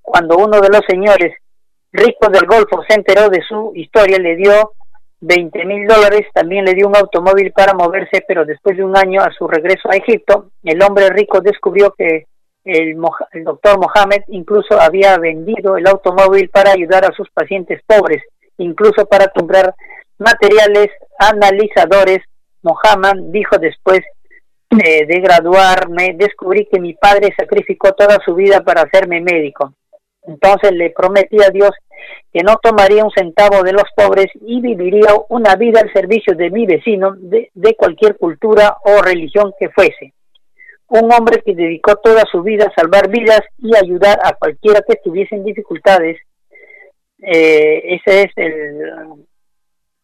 Cuando 0.00 0.36
uno 0.36 0.60
de 0.60 0.68
los 0.68 0.82
señores 0.86 1.34
ricos 1.90 2.30
del 2.30 2.46
Golfo 2.46 2.82
se 2.88 2.94
enteró 2.94 3.28
de 3.28 3.42
su 3.42 3.72
historia, 3.74 4.18
le 4.18 4.36
dio 4.36 4.72
20 5.22 5.64
mil 5.64 5.86
dólares, 5.86 6.26
también 6.34 6.64
le 6.64 6.74
dio 6.74 6.88
un 6.88 6.96
automóvil 6.96 7.52
para 7.52 7.74
moverse, 7.74 8.24
pero 8.26 8.44
después 8.44 8.76
de 8.76 8.84
un 8.84 8.96
año 8.96 9.22
a 9.22 9.30
su 9.30 9.46
regreso 9.46 9.88
a 9.88 9.96
Egipto, 9.96 10.50
el 10.64 10.82
hombre 10.82 11.10
rico 11.10 11.40
descubrió 11.40 11.94
que 11.96 12.26
el, 12.64 12.96
el 13.32 13.44
doctor 13.44 13.78
Mohamed 13.78 14.22
incluso 14.28 14.80
había 14.80 15.16
vendido 15.18 15.76
el 15.76 15.86
automóvil 15.86 16.48
para 16.50 16.72
ayudar 16.72 17.04
a 17.04 17.14
sus 17.14 17.30
pacientes 17.30 17.80
pobres, 17.86 18.20
incluso 18.58 19.06
para 19.06 19.28
comprar 19.28 19.74
materiales 20.18 20.88
analizadores. 21.18 22.18
Mohamed 22.62 23.30
dijo 23.30 23.58
después 23.58 24.00
de, 24.70 25.06
de 25.06 25.20
graduarme, 25.20 26.16
descubrí 26.16 26.66
que 26.66 26.80
mi 26.80 26.94
padre 26.94 27.32
sacrificó 27.36 27.92
toda 27.92 28.18
su 28.24 28.34
vida 28.34 28.60
para 28.62 28.82
hacerme 28.82 29.20
médico. 29.20 29.72
Entonces 30.22 30.72
le 30.72 30.90
prometí 30.90 31.42
a 31.42 31.50
Dios 31.50 31.70
que 32.32 32.42
no 32.42 32.56
tomaría 32.62 33.04
un 33.04 33.10
centavo 33.10 33.62
de 33.62 33.72
los 33.72 33.84
pobres 33.94 34.26
y 34.40 34.60
viviría 34.60 35.08
una 35.28 35.56
vida 35.56 35.80
al 35.80 35.92
servicio 35.92 36.34
de 36.34 36.50
mi 36.50 36.66
vecino, 36.66 37.14
de, 37.16 37.50
cualquier 37.76 38.16
cultura 38.16 38.76
o 38.84 39.02
religión 39.02 39.52
que 39.58 39.68
fuese. 39.70 40.12
Un 40.88 41.12
hombre 41.12 41.42
que 41.44 41.54
dedicó 41.54 41.96
toda 41.96 42.24
su 42.30 42.42
vida 42.42 42.66
a 42.66 42.80
salvar 42.80 43.08
vidas 43.08 43.40
y 43.58 43.76
ayudar 43.76 44.18
a 44.22 44.34
cualquiera 44.34 44.82
que 44.86 44.94
estuviese 44.94 45.34
en 45.34 45.44
dificultades. 45.44 46.18
Eh, 47.18 47.96
esa 47.96 48.20
es 48.20 48.32
el, 48.36 49.24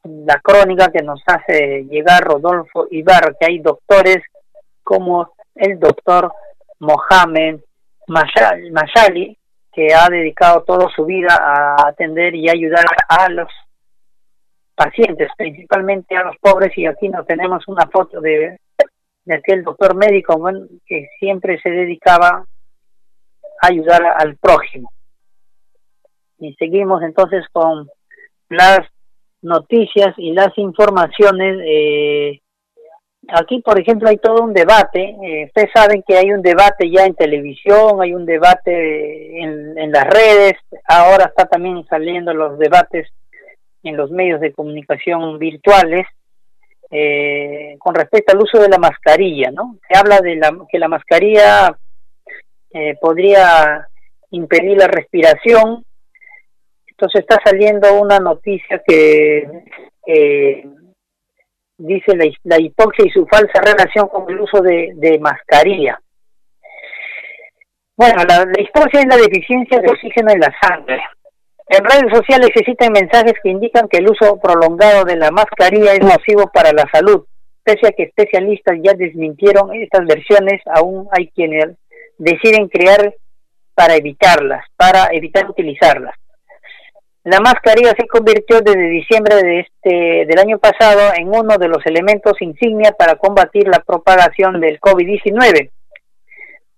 la 0.05 0.41
crónica 0.41 0.91
que 0.91 1.03
nos 1.03 1.21
hace 1.27 1.85
llegar 1.85 2.23
Rodolfo 2.23 2.87
Ibarra, 2.91 3.35
que 3.39 3.47
hay 3.47 3.59
doctores 3.59 4.19
como 4.83 5.35
el 5.55 5.79
doctor 5.79 6.33
Mohamed 6.81 7.61
Mashali, 8.07 9.37
que 9.73 9.95
ha 9.95 10.09
dedicado 10.09 10.65
toda 10.65 10.89
su 10.95 11.05
vida 11.05 11.37
a 11.41 11.89
atender 11.89 12.35
y 12.35 12.49
ayudar 12.49 12.85
a 13.09 13.29
los 13.29 13.49
pacientes, 14.75 15.29
principalmente 15.37 16.17
a 16.17 16.25
los 16.25 16.37
pobres, 16.39 16.77
y 16.77 16.87
aquí 16.87 17.09
nos 17.09 17.27
tenemos 17.27 17.67
una 17.67 17.87
foto 17.89 18.21
de, 18.21 18.59
de 19.25 19.35
aquel 19.35 19.65
doctor 19.65 19.95
médico 19.95 20.41
que 20.87 21.09
siempre 21.19 21.61
se 21.61 21.71
dedicaba 21.71 22.45
a 23.61 23.67
ayudar 23.67 24.03
al 24.17 24.37
prójimo. 24.37 24.91
Y 26.39 26.55
seguimos 26.55 27.03
entonces 27.03 27.45
con 27.53 27.89
las 28.49 28.81
noticias 29.43 30.15
y 30.17 30.33
las 30.33 30.57
informaciones 30.57 31.59
eh, 31.65 32.41
aquí, 33.29 33.61
por 33.61 33.79
ejemplo, 33.79 34.09
hay 34.09 34.19
todo 34.19 34.43
un 34.43 34.53
debate. 34.53 35.17
Eh, 35.23 35.45
ustedes 35.47 35.71
saben 35.75 36.03
que 36.07 36.17
hay 36.17 36.33
un 36.33 36.43
debate 36.43 36.91
ya 36.91 37.05
en 37.05 37.15
televisión, 37.15 38.01
hay 38.01 38.15
un 38.15 38.25
debate 38.25 39.41
en, 39.43 39.91
las 39.93 40.05
redes, 40.05 40.55
ahora 40.87 41.25
está 41.25 41.47
también 41.47 41.85
saliendo 41.89 42.35
los 42.35 42.59
debates 42.59 43.09
en 43.83 43.97
los 43.97 44.11
medios 44.11 44.41
de 44.41 44.53
comunicación 44.53 45.39
virtuales 45.39 46.07
eh, 46.91 47.77
con 47.79 47.95
respecto 47.95 48.33
al 48.33 48.43
uso 48.43 48.61
de 48.61 48.69
la 48.69 48.79
mascarilla, 48.79 49.51
¿no? 49.51 49.77
Se 49.89 49.97
habla 49.97 50.21
de 50.21 50.37
la, 50.37 50.51
que 50.71 50.79
la 50.79 50.89
mascarilla 50.89 51.79
eh, 52.73 52.97
podría 53.01 53.89
impedir 54.31 54.77
la 54.77 54.89
respiración, 54.89 55.85
Entonces 56.89 57.21
está 57.23 57.41
saliendo 57.43 57.99
una 57.99 58.19
noticia 58.19 58.83
que 58.87 59.49
dice 61.79 62.17
la, 62.45 62.59
hipoxia 62.61 63.07
y 63.07 63.11
su 63.11 63.27
falsa 63.27 63.61
relación 63.63 64.09
con 64.09 64.29
el 64.29 64.41
uso 64.41 64.61
de, 64.61 65.19
mascarilla. 65.21 65.99
Bueno, 67.97 68.23
la, 68.29 68.45
la 68.45 68.61
hipoxia 68.61 69.01
es 69.01 69.07
la 69.07 69.17
deficiencia 69.17 69.81
de 69.81 69.89
oxígeno 69.89 70.31
en 70.33 70.41
la 70.41 70.55
sangre. 70.61 71.03
En 71.69 71.85
redes 71.85 72.13
sociales 72.13 72.51
existen 72.55 72.93
mensajes 72.93 73.35
que 73.43 73.51
indican 73.51 73.89
que 73.89 73.99
el 73.99 74.11
uso 74.11 74.39
prolongado 74.41 75.05
de 75.05 75.17
la 75.17 75.31
mascarilla 75.31 75.93
es 75.93 76.01
nocivo 76.01 76.51
para 76.53 76.73
la 76.73 76.89
salud. 76.93 77.27
Pese 77.63 77.89
a 77.89 77.93
que 77.93 78.05
especialistas 78.05 78.77
ya 78.83 78.95
desmintieron 78.95 79.75
estas 79.75 80.07
versiones, 80.07 80.63
aún 80.67 81.09
hay 81.13 81.29
quienes 81.29 81.77
deciden 82.17 82.69
crear 82.69 83.15
para 83.75 83.97
evitarlas, 83.97 84.65
para 84.77 85.09
evitar 85.13 85.49
utilizarlas. 85.49 86.15
La 87.29 87.41
mascarilla 87.41 87.93
se 87.95 88.07
convirtió 88.07 88.63
desde 88.63 88.89
diciembre 88.89 89.37
de 89.37 89.61
este, 89.61 90.25
del 90.25 90.39
año 90.39 90.59
pasado 90.59 91.13
en 91.15 91.29
uno 91.29 91.59
de 91.59 91.69
los 91.69 91.85
elementos 91.85 92.41
insignia 92.41 92.93
para 92.93 93.17
combatir 93.17 93.69
la 93.69 93.81
propagación 93.81 94.59
del 94.63 94.81
COVID-19. 94.81 95.69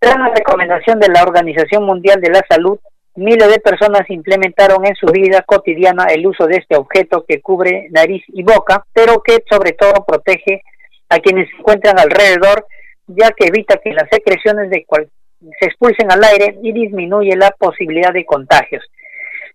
Tras 0.00 0.18
la 0.18 0.32
recomendación 0.34 0.98
de 0.98 1.06
la 1.06 1.22
Organización 1.22 1.84
Mundial 1.84 2.20
de 2.20 2.30
la 2.30 2.44
Salud, 2.50 2.80
miles 3.14 3.48
de 3.48 3.60
personas 3.60 4.10
implementaron 4.10 4.84
en 4.84 4.96
su 4.96 5.06
vida 5.06 5.42
cotidiana 5.42 6.06
el 6.06 6.26
uso 6.26 6.48
de 6.48 6.56
este 6.56 6.74
objeto 6.74 7.24
que 7.28 7.40
cubre 7.40 7.86
nariz 7.92 8.24
y 8.26 8.42
boca, 8.42 8.84
pero 8.92 9.22
que 9.22 9.44
sobre 9.48 9.70
todo 9.74 10.04
protege 10.04 10.62
a 11.10 11.20
quienes 11.20 11.48
se 11.48 11.58
encuentran 11.58 11.96
alrededor, 11.96 12.66
ya 13.06 13.30
que 13.36 13.46
evita 13.46 13.76
que 13.76 13.92
las 13.92 14.08
secreciones 14.10 14.68
se 14.68 15.66
expulsen 15.66 16.10
al 16.10 16.24
aire 16.24 16.58
y 16.60 16.72
disminuye 16.72 17.36
la 17.36 17.52
posibilidad 17.52 18.12
de 18.12 18.24
contagios. 18.24 18.82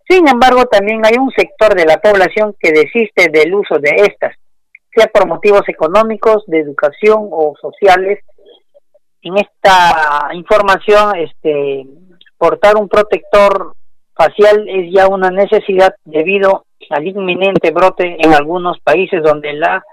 Sin 0.07 0.27
embargo, 0.27 0.65
también 0.65 1.01
hay 1.05 1.17
un 1.17 1.31
sector 1.31 1.75
de 1.75 1.85
la 1.85 1.97
población 1.97 2.55
que 2.59 2.71
desiste 2.71 3.29
del 3.31 3.55
uso 3.55 3.79
de 3.79 3.89
estas, 4.07 4.35
sea 4.95 5.07
por 5.07 5.27
motivos 5.27 5.67
económicos, 5.67 6.43
de 6.47 6.59
educación 6.59 7.27
o 7.31 7.55
sociales. 7.59 8.19
En 9.23 9.37
esta 9.37 10.29
información, 10.33 11.15
este, 11.15 11.87
portar 12.37 12.77
un 12.77 12.87
protector 12.87 13.73
facial 14.13 14.67
es 14.69 14.93
ya 14.93 15.07
una 15.07 15.31
necesidad 15.31 15.95
debido 16.05 16.65
al 16.91 17.07
inminente 17.07 17.71
brote 17.71 18.15
en 18.19 18.33
algunos 18.33 18.79
países 18.81 19.23
donde 19.23 19.53
la 19.53 19.83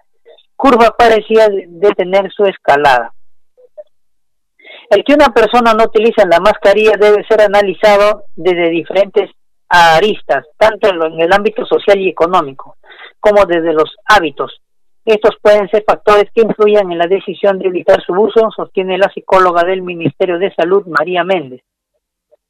curva 0.54 0.94
parecía 0.96 1.48
detener 1.48 2.30
su 2.30 2.44
escalada. 2.44 3.12
El 4.90 5.02
que 5.04 5.14
una 5.14 5.28
persona 5.28 5.72
no 5.72 5.84
utiliza 5.84 6.26
la 6.26 6.38
mascarilla 6.38 6.92
debe 7.00 7.24
ser 7.24 7.40
analizado 7.40 8.24
desde 8.36 8.68
diferentes 8.68 9.30
aristas, 9.72 10.46
tanto 10.58 10.88
en 10.88 11.20
el 11.20 11.32
ámbito 11.32 11.64
social 11.64 11.98
y 11.98 12.08
económico, 12.08 12.76
como 13.18 13.44
desde 13.46 13.72
los 13.72 13.96
hábitos. 14.04 14.60
Estos 15.04 15.36
pueden 15.42 15.68
ser 15.68 15.82
factores 15.84 16.30
que 16.34 16.42
influyan 16.42 16.92
en 16.92 16.98
la 16.98 17.06
decisión 17.06 17.58
de 17.58 17.68
evitar 17.68 18.00
su 18.04 18.12
uso, 18.12 18.50
sostiene 18.54 18.98
la 18.98 19.10
psicóloga 19.12 19.64
del 19.64 19.82
Ministerio 19.82 20.38
de 20.38 20.54
Salud, 20.54 20.86
María 20.86 21.24
Méndez. 21.24 21.62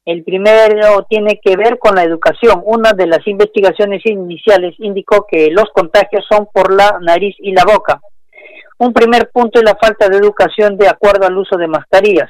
El 0.05 0.23
primero 0.23 1.05
tiene 1.09 1.39
que 1.41 1.55
ver 1.55 1.79
con 1.79 1.95
la 1.95 2.03
educación. 2.03 2.61
Una 2.65 2.91
de 2.91 3.07
las 3.07 3.25
investigaciones 3.25 4.05
iniciales 4.05 4.75
indicó 4.79 5.25
que 5.25 5.49
los 5.49 5.69
contagios 5.73 6.25
son 6.29 6.47
por 6.53 6.73
la 6.73 6.99
nariz 7.01 7.35
y 7.39 7.53
la 7.53 7.63
boca. 7.63 8.01
Un 8.79 8.91
primer 8.91 9.29
punto 9.31 9.59
es 9.59 9.65
la 9.65 9.77
falta 9.81 10.09
de 10.09 10.17
educación 10.17 10.77
de 10.77 10.89
acuerdo 10.89 11.25
al 11.25 11.37
uso 11.37 11.57
de 11.57 11.67
mascarillas. 11.67 12.29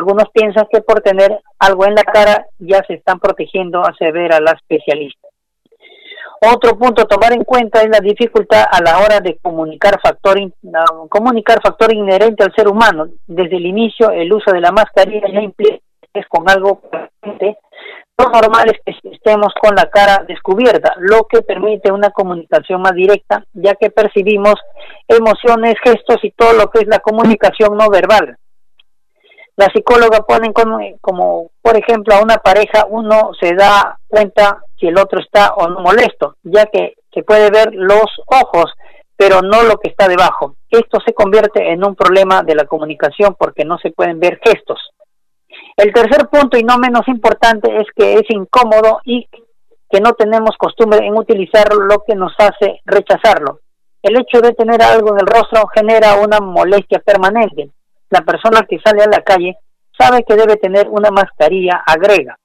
Algunos 0.00 0.30
piensan 0.32 0.66
que 0.72 0.80
por 0.80 1.02
tener 1.02 1.42
algo 1.58 1.84
en 1.84 1.94
la 1.94 2.04
cara 2.04 2.46
ya 2.58 2.82
se 2.86 2.94
están 2.94 3.20
protegiendo, 3.20 3.82
a 3.82 3.92
la 4.40 4.52
especialista. 4.52 5.28
Otro 6.40 6.78
punto 6.78 7.02
a 7.02 7.04
tomar 7.04 7.34
en 7.34 7.44
cuenta 7.44 7.82
es 7.82 7.90
la 7.90 8.00
dificultad 8.00 8.64
a 8.72 8.80
la 8.82 9.00
hora 9.00 9.20
de 9.20 9.36
comunicar 9.42 10.00
factor, 10.00 10.38
comunicar 11.10 11.60
factor 11.62 11.92
inherente 11.92 12.42
al 12.42 12.54
ser 12.54 12.66
humano. 12.66 13.08
Desde 13.26 13.58
el 13.58 13.66
inicio, 13.66 14.10
el 14.10 14.32
uso 14.32 14.50
de 14.52 14.62
la 14.62 14.72
mascarilla 14.72 15.28
ya 15.30 15.42
implica 15.42 15.84
es 16.14 16.26
con 16.28 16.48
algo 16.48 16.80
presente. 16.80 17.58
Lo 18.16 18.30
normal 18.30 18.72
es 18.84 18.96
que 19.02 19.10
estemos 19.10 19.52
con 19.60 19.74
la 19.74 19.90
cara 19.90 20.24
descubierta, 20.26 20.94
lo 20.96 21.24
que 21.24 21.42
permite 21.42 21.92
una 21.92 22.08
comunicación 22.08 22.80
más 22.80 22.94
directa, 22.94 23.44
ya 23.52 23.74
que 23.74 23.90
percibimos 23.90 24.54
emociones, 25.06 25.74
gestos 25.84 26.18
y 26.22 26.30
todo 26.30 26.54
lo 26.54 26.70
que 26.70 26.80
es 26.80 26.86
la 26.86 27.00
comunicación 27.00 27.76
no 27.76 27.90
verbal. 27.90 28.38
La 29.60 29.68
psicóloga 29.74 30.20
pone 30.22 30.54
como, 30.54 31.50
por 31.60 31.76
ejemplo, 31.76 32.14
a 32.14 32.22
una 32.22 32.38
pareja 32.38 32.86
uno 32.88 33.32
se 33.38 33.54
da 33.54 33.98
cuenta 34.08 34.62
si 34.78 34.86
el 34.86 34.98
otro 34.98 35.20
está 35.20 35.52
o 35.52 35.68
no 35.68 35.80
molesto, 35.80 36.36
ya 36.44 36.64
que 36.64 36.94
se 37.12 37.22
puede 37.22 37.50
ver 37.50 37.68
los 37.74 38.06
ojos, 38.24 38.72
pero 39.18 39.42
no 39.42 39.62
lo 39.64 39.76
que 39.76 39.90
está 39.90 40.08
debajo. 40.08 40.54
Esto 40.70 40.98
se 41.04 41.12
convierte 41.12 41.72
en 41.72 41.84
un 41.84 41.94
problema 41.94 42.42
de 42.42 42.54
la 42.54 42.64
comunicación 42.64 43.36
porque 43.38 43.66
no 43.66 43.76
se 43.76 43.90
pueden 43.90 44.18
ver 44.18 44.40
gestos. 44.42 44.80
El 45.76 45.92
tercer 45.92 46.28
punto 46.28 46.56
y 46.56 46.62
no 46.62 46.78
menos 46.78 47.06
importante 47.08 47.76
es 47.76 47.86
que 47.94 48.14
es 48.14 48.30
incómodo 48.30 49.00
y 49.04 49.28
que 49.90 50.00
no 50.00 50.14
tenemos 50.14 50.56
costumbre 50.56 51.04
en 51.04 51.18
utilizar 51.18 51.68
lo 51.74 52.02
que 52.06 52.14
nos 52.14 52.32
hace 52.38 52.80
rechazarlo. 52.86 53.60
El 54.02 54.18
hecho 54.18 54.40
de 54.40 54.54
tener 54.54 54.80
algo 54.80 55.10
en 55.10 55.20
el 55.20 55.26
rostro 55.26 55.66
genera 55.74 56.14
una 56.14 56.40
molestia 56.40 57.00
permanente 57.00 57.68
la 58.10 58.20
persona 58.22 58.66
que 58.68 58.78
sale 58.84 59.02
a 59.02 59.08
la 59.08 59.22
calle 59.22 59.56
sabe 59.96 60.24
que 60.24 60.36
debe 60.36 60.56
tener 60.56 60.88
una 60.88 61.10
mascarilla, 61.10 61.82
agrega. 61.86 62.36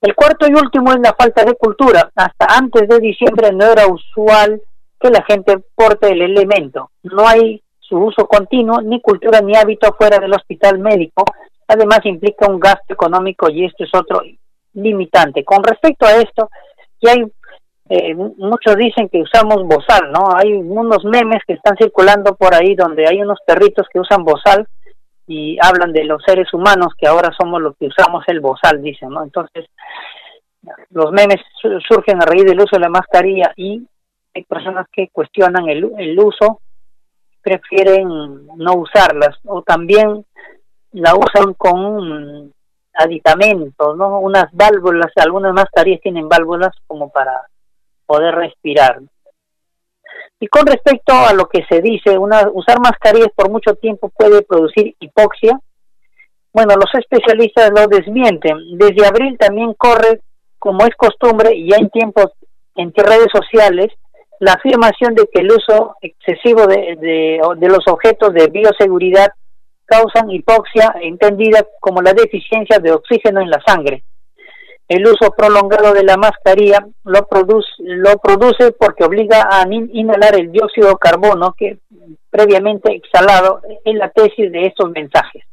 El 0.00 0.14
cuarto 0.14 0.46
y 0.48 0.54
último 0.54 0.90
es 0.92 0.98
la 0.98 1.14
falta 1.14 1.44
de 1.44 1.54
cultura. 1.54 2.10
Hasta 2.16 2.46
antes 2.58 2.88
de 2.88 2.98
diciembre 2.98 3.52
no 3.52 3.66
era 3.66 3.86
usual 3.86 4.60
que 4.98 5.10
la 5.10 5.22
gente 5.22 5.58
porte 5.74 6.10
el 6.10 6.22
elemento. 6.22 6.90
No 7.04 7.26
hay 7.26 7.62
su 7.78 7.98
uso 7.98 8.26
continuo, 8.26 8.80
ni 8.80 9.00
cultura 9.00 9.40
ni 9.40 9.54
hábito 9.54 9.94
fuera 9.96 10.18
del 10.18 10.32
hospital 10.32 10.78
médico. 10.78 11.24
Además 11.68 12.00
implica 12.04 12.48
un 12.48 12.58
gasto 12.58 12.94
económico 12.94 13.48
y 13.48 13.64
esto 13.64 13.84
es 13.84 13.90
otro 13.94 14.22
limitante. 14.74 15.44
Con 15.44 15.62
respecto 15.62 16.06
a 16.06 16.16
esto, 16.16 16.48
ya 17.00 17.12
hay 17.12 17.24
eh, 17.88 18.14
muchos 18.14 18.76
dicen 18.76 19.08
que 19.08 19.20
usamos 19.20 19.64
bozal, 19.64 20.10
¿no? 20.12 20.28
Hay 20.34 20.52
unos 20.52 21.04
memes 21.04 21.42
que 21.46 21.52
están 21.52 21.76
circulando 21.76 22.34
por 22.36 22.54
ahí 22.54 22.74
donde 22.74 23.06
hay 23.06 23.20
unos 23.20 23.38
perritos 23.46 23.86
que 23.92 24.00
usan 24.00 24.24
bozal 24.24 24.66
y 25.26 25.56
hablan 25.60 25.92
de 25.92 26.04
los 26.04 26.22
seres 26.24 26.52
humanos 26.52 26.94
que 26.98 27.06
ahora 27.06 27.30
somos 27.38 27.60
los 27.60 27.76
que 27.76 27.86
usamos 27.86 28.24
el 28.26 28.40
bozal, 28.40 28.82
dicen, 28.82 29.10
¿no? 29.10 29.22
Entonces, 29.22 29.66
los 30.90 31.10
memes 31.12 31.40
surgen 31.88 32.22
a 32.22 32.26
raíz 32.26 32.44
del 32.44 32.60
uso 32.60 32.76
de 32.76 32.80
la 32.80 32.88
mascarilla 32.88 33.52
y 33.56 33.86
hay 34.34 34.44
personas 34.44 34.86
que 34.92 35.08
cuestionan 35.12 35.68
el, 35.68 35.90
el 35.98 36.18
uso, 36.18 36.60
prefieren 37.42 38.08
no 38.56 38.74
usarlas 38.74 39.38
o 39.44 39.62
también 39.62 40.24
la 40.92 41.14
usan 41.14 41.54
con 41.54 42.52
aditamentos, 42.94 43.96
¿no? 43.96 44.20
Unas 44.20 44.46
válvulas, 44.52 45.10
algunas 45.16 45.52
mascarillas 45.52 46.00
tienen 46.00 46.28
válvulas 46.28 46.74
como 46.86 47.10
para 47.10 47.46
poder 48.06 48.34
respirar. 48.34 49.00
Y 50.40 50.48
con 50.48 50.66
respecto 50.66 51.12
a 51.12 51.32
lo 51.32 51.46
que 51.48 51.64
se 51.68 51.80
dice, 51.80 52.18
una, 52.18 52.48
usar 52.52 52.80
mascarillas 52.80 53.30
por 53.34 53.50
mucho 53.50 53.74
tiempo 53.74 54.08
puede 54.08 54.42
producir 54.42 54.96
hipoxia. 54.98 55.58
Bueno, 56.52 56.74
los 56.74 56.92
especialistas 56.94 57.70
lo 57.70 57.86
desmienten. 57.86 58.76
Desde 58.76 59.06
abril 59.06 59.36
también 59.38 59.74
corre, 59.74 60.20
como 60.58 60.84
es 60.84 60.94
costumbre, 60.96 61.54
y 61.54 61.70
ya 61.70 61.76
en 61.76 61.90
tiempos 61.90 62.26
en 62.74 62.92
redes 62.94 63.28
sociales, 63.32 63.88
la 64.40 64.54
afirmación 64.54 65.14
de 65.14 65.28
que 65.32 65.40
el 65.40 65.52
uso 65.52 65.94
excesivo 66.00 66.66
de, 66.66 66.96
de 67.56 67.68
los 67.68 67.86
objetos 67.86 68.34
de 68.34 68.48
bioseguridad 68.48 69.28
causan 69.86 70.30
hipoxia, 70.30 70.94
entendida 71.02 71.64
como 71.80 72.02
la 72.02 72.12
deficiencia 72.14 72.78
de 72.78 72.92
oxígeno 72.92 73.40
en 73.40 73.50
la 73.50 73.62
sangre. 73.64 74.02
El 74.92 75.06
uso 75.06 75.30
prolongado 75.34 75.94
de 75.94 76.04
la 76.04 76.18
mascarilla 76.18 76.86
lo 77.04 77.26
produce, 77.26 78.72
porque 78.78 79.04
obliga 79.04 79.48
a 79.50 79.64
inhalar 79.66 80.38
el 80.38 80.52
dióxido 80.52 80.90
de 80.90 80.96
carbono 81.00 81.54
que 81.56 81.78
previamente 82.28 82.92
exhalado 82.94 83.62
en 83.86 83.96
la 83.96 84.10
tesis 84.10 84.52
de 84.52 84.66
estos 84.66 84.90
mensajes. 84.90 85.44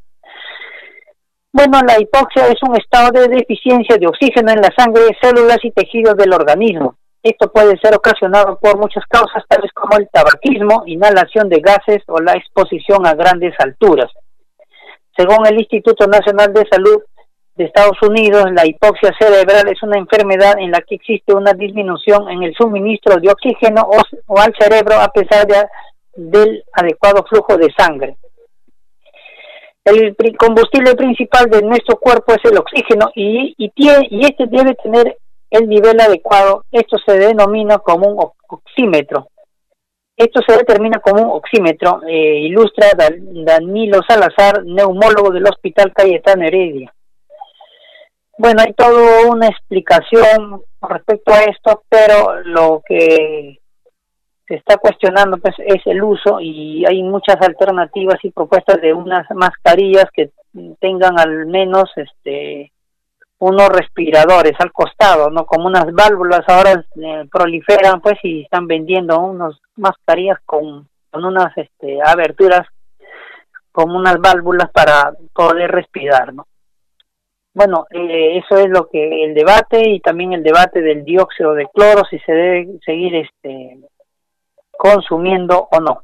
Bueno, 1.53 1.79
la 1.87 2.01
hipoxia 2.01 2.47
es 2.47 2.61
un 2.67 2.75
estado 2.75 3.11
de 3.11 3.29
deficiencia 3.29 3.95
de 3.95 4.07
oxígeno 4.07 4.51
en 4.51 4.59
la 4.59 4.73
sangre, 4.77 5.17
células 5.21 5.59
y 5.63 5.71
tejidos 5.71 6.17
del 6.17 6.33
organismo. 6.33 6.95
Esto 7.23 7.49
puede 7.49 7.77
ser 7.79 7.95
ocasionado 7.95 8.59
por 8.59 8.77
muchas 8.77 9.05
causas, 9.05 9.45
tales 9.47 9.71
como 9.71 9.97
el 9.99 10.09
tabaquismo, 10.09 10.83
inhalación 10.85 11.47
de 11.47 11.61
gases 11.61 12.03
o 12.07 12.19
la 12.19 12.33
exposición 12.33 13.07
a 13.07 13.13
grandes 13.13 13.53
alturas. 13.59 14.11
Según 15.15 15.47
el 15.47 15.57
Instituto 15.59 16.07
Nacional 16.07 16.53
de 16.53 16.67
Salud, 16.69 17.01
de 17.59 17.65
Estados 17.65 18.01
Unidos, 18.01 18.45
la 18.53 18.65
hipoxia 18.65 19.11
cerebral 19.19 19.67
es 19.67 19.83
una 19.83 19.97
enfermedad 19.97 20.57
en 20.59 20.71
la 20.71 20.79
que 20.79 20.95
existe 20.95 21.33
una 21.33 21.51
disminución 21.51 22.29
en 22.29 22.43
el 22.43 22.55
suministro 22.55 23.17
de 23.17 23.29
oxígeno 23.29 23.81
o, 24.27 24.39
al 24.39 24.55
cerebro 24.57 24.95
a 24.95 25.09
pesar 25.09 25.45
del 26.15 26.63
adecuado 26.71 27.25
flujo 27.29 27.57
de 27.57 27.67
sangre. 27.77 28.15
El 29.83 30.15
combustible 30.37 30.95
principal 30.95 31.49
de 31.49 31.61
nuestro 31.61 31.97
cuerpo 31.97 32.31
es 32.31 32.49
el 32.49 32.57
oxígeno 32.57 33.11
y, 33.13 33.53
y, 33.57 34.25
este 34.25 34.45
debe 34.47 34.75
tener 34.75 35.17
el 35.51 35.67
nivel 35.67 35.99
adecuado, 35.99 36.63
esto 36.71 36.95
se 37.05 37.17
denomina 37.17 37.79
como 37.79 38.07
un 38.07 38.31
oxímetro. 38.47 39.27
Esto 40.15 40.39
se 40.47 40.55
determina 40.55 40.99
como 40.99 41.23
un 41.23 41.37
oxímetro, 41.37 42.01
eh, 42.07 42.39
ilustra 42.39 42.87
Danilo 42.95 43.99
Salazar, 44.07 44.63
neumólogo 44.63 45.31
del 45.31 45.47
Hospital 45.47 45.91
Cayetano 45.93 46.45
Heredia. 46.45 46.93
Bueno, 48.39 48.61
hay 48.65 48.71
toda 48.71 49.27
una 49.29 49.47
explicación 49.47 50.61
respecto 50.81 51.33
a 51.33 51.43
esto, 51.43 51.83
pero 51.89 52.41
lo 52.41 52.81
que 52.87 53.59
se 54.47 54.55
está 54.55 54.77
cuestionando 54.77 55.35
pues 55.39 55.55
es 55.57 55.85
el 55.85 56.01
uso 56.01 56.39
y 56.39 56.85
hay 56.85 57.03
muchas 57.03 57.35
alternativas 57.41 58.15
y 58.23 58.31
propuestas 58.31 58.79
de 58.81 58.93
unas 58.93 59.29
mascarillas 59.31 60.05
que 60.13 60.31
tengan 60.79 61.19
al 61.19 61.47
menos 61.47 61.91
este 61.97 62.71
unos 63.39 63.67
respiradores 63.67 64.53
al 64.59 64.71
costado, 64.71 65.29
¿no? 65.29 65.45
Como 65.45 65.67
unas 65.67 65.91
válvulas 65.91 66.47
ahora 66.47 66.81
eh, 66.95 67.25
proliferan 67.29 67.99
pues 67.99 68.19
y 68.23 68.43
están 68.43 68.67
vendiendo 68.67 69.19
unas 69.19 69.59
mascarillas 69.75 70.39
con, 70.45 70.87
con 71.11 71.25
unas 71.25 71.51
este, 71.57 71.99
aberturas 72.01 72.65
como 73.73 73.97
unas 73.97 74.17
válvulas 74.17 74.71
para 74.71 75.11
poder 75.33 75.71
respirar, 75.71 76.33
¿no? 76.33 76.47
Bueno, 77.59 77.87
eh, 77.89 78.37
eso 78.37 78.55
es 78.57 78.69
lo 78.69 78.87
que 78.87 79.25
el 79.25 79.33
debate 79.33 79.81
y 79.89 79.99
también 79.99 80.31
el 80.31 80.43
debate 80.43 80.79
del 80.79 81.03
dióxido 81.03 81.53
de 81.53 81.67
cloro 81.73 82.03
si 82.09 82.17
se 82.19 82.31
debe 82.31 82.79
seguir 82.85 83.13
este 83.15 83.79
consumiendo 84.71 85.67
o 85.69 85.81
no. 85.81 86.03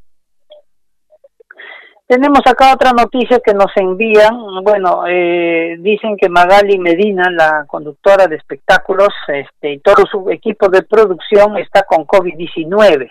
Tenemos 2.05 2.41
acá 2.45 2.73
otra 2.73 2.91
noticia 2.91 3.39
que 3.39 3.53
nos 3.53 3.71
envían, 3.77 4.35
bueno, 4.65 5.03
eh, 5.07 5.77
dicen 5.79 6.17
que 6.17 6.27
Magali 6.27 6.77
Medina, 6.77 7.31
la 7.31 7.63
conductora 7.65 8.27
de 8.27 8.35
espectáculos, 8.35 9.13
este, 9.29 9.75
y 9.75 9.79
todo 9.79 10.03
su 10.11 10.29
equipo 10.31 10.67
de 10.67 10.81
producción 10.81 11.55
está 11.55 11.83
con 11.83 12.05
COVID-19. 12.05 13.09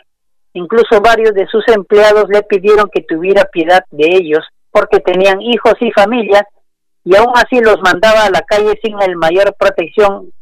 Incluso 0.52 1.00
varios 1.00 1.32
de 1.32 1.46
sus 1.46 1.66
empleados 1.68 2.26
le 2.28 2.42
pidieron 2.42 2.90
que 2.92 3.04
tuviera 3.04 3.44
piedad 3.44 3.82
de 3.90 4.04
ellos 4.04 4.46
porque 4.70 5.00
tenían 5.00 5.40
hijos 5.40 5.76
y 5.80 5.90
familia 5.92 6.46
y 7.04 7.14
aún 7.16 7.32
así 7.34 7.60
los 7.60 7.80
mandaba 7.82 8.24
a 8.24 8.30
la 8.30 8.40
calle 8.42 8.78
sin 8.82 9.00
el 9.02 9.16
mayor 9.16 9.54
protección 9.58 10.32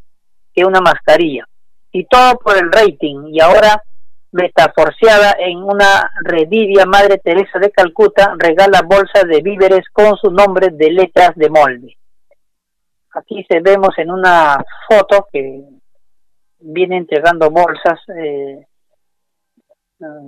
que 0.54 0.64
una 0.64 0.80
mascarilla. 0.80 1.44
Y 1.90 2.04
todo 2.04 2.38
por 2.38 2.56
el 2.56 2.70
rating. 2.70 3.26
Y 3.32 3.40
ahora 3.40 3.82
metaforciada 4.30 5.34
en 5.38 5.58
una 5.58 6.10
redidia 6.22 6.86
Madre 6.86 7.18
Teresa 7.18 7.58
de 7.58 7.70
Calcuta 7.70 8.34
regala 8.38 8.80
bolsas 8.82 9.24
de 9.28 9.42
víveres 9.42 9.82
con 9.92 10.16
su 10.16 10.30
nombre 10.30 10.68
de 10.70 10.90
letras 10.90 11.32
de 11.34 11.50
molde. 11.50 11.96
Aquí 13.14 13.44
se 13.48 13.60
vemos 13.60 13.90
en 13.98 14.10
una 14.10 14.64
foto 14.88 15.26
que 15.30 15.64
viene 16.60 16.96
entregando 16.96 17.50
bolsas 17.50 18.00
eh, 18.16 18.66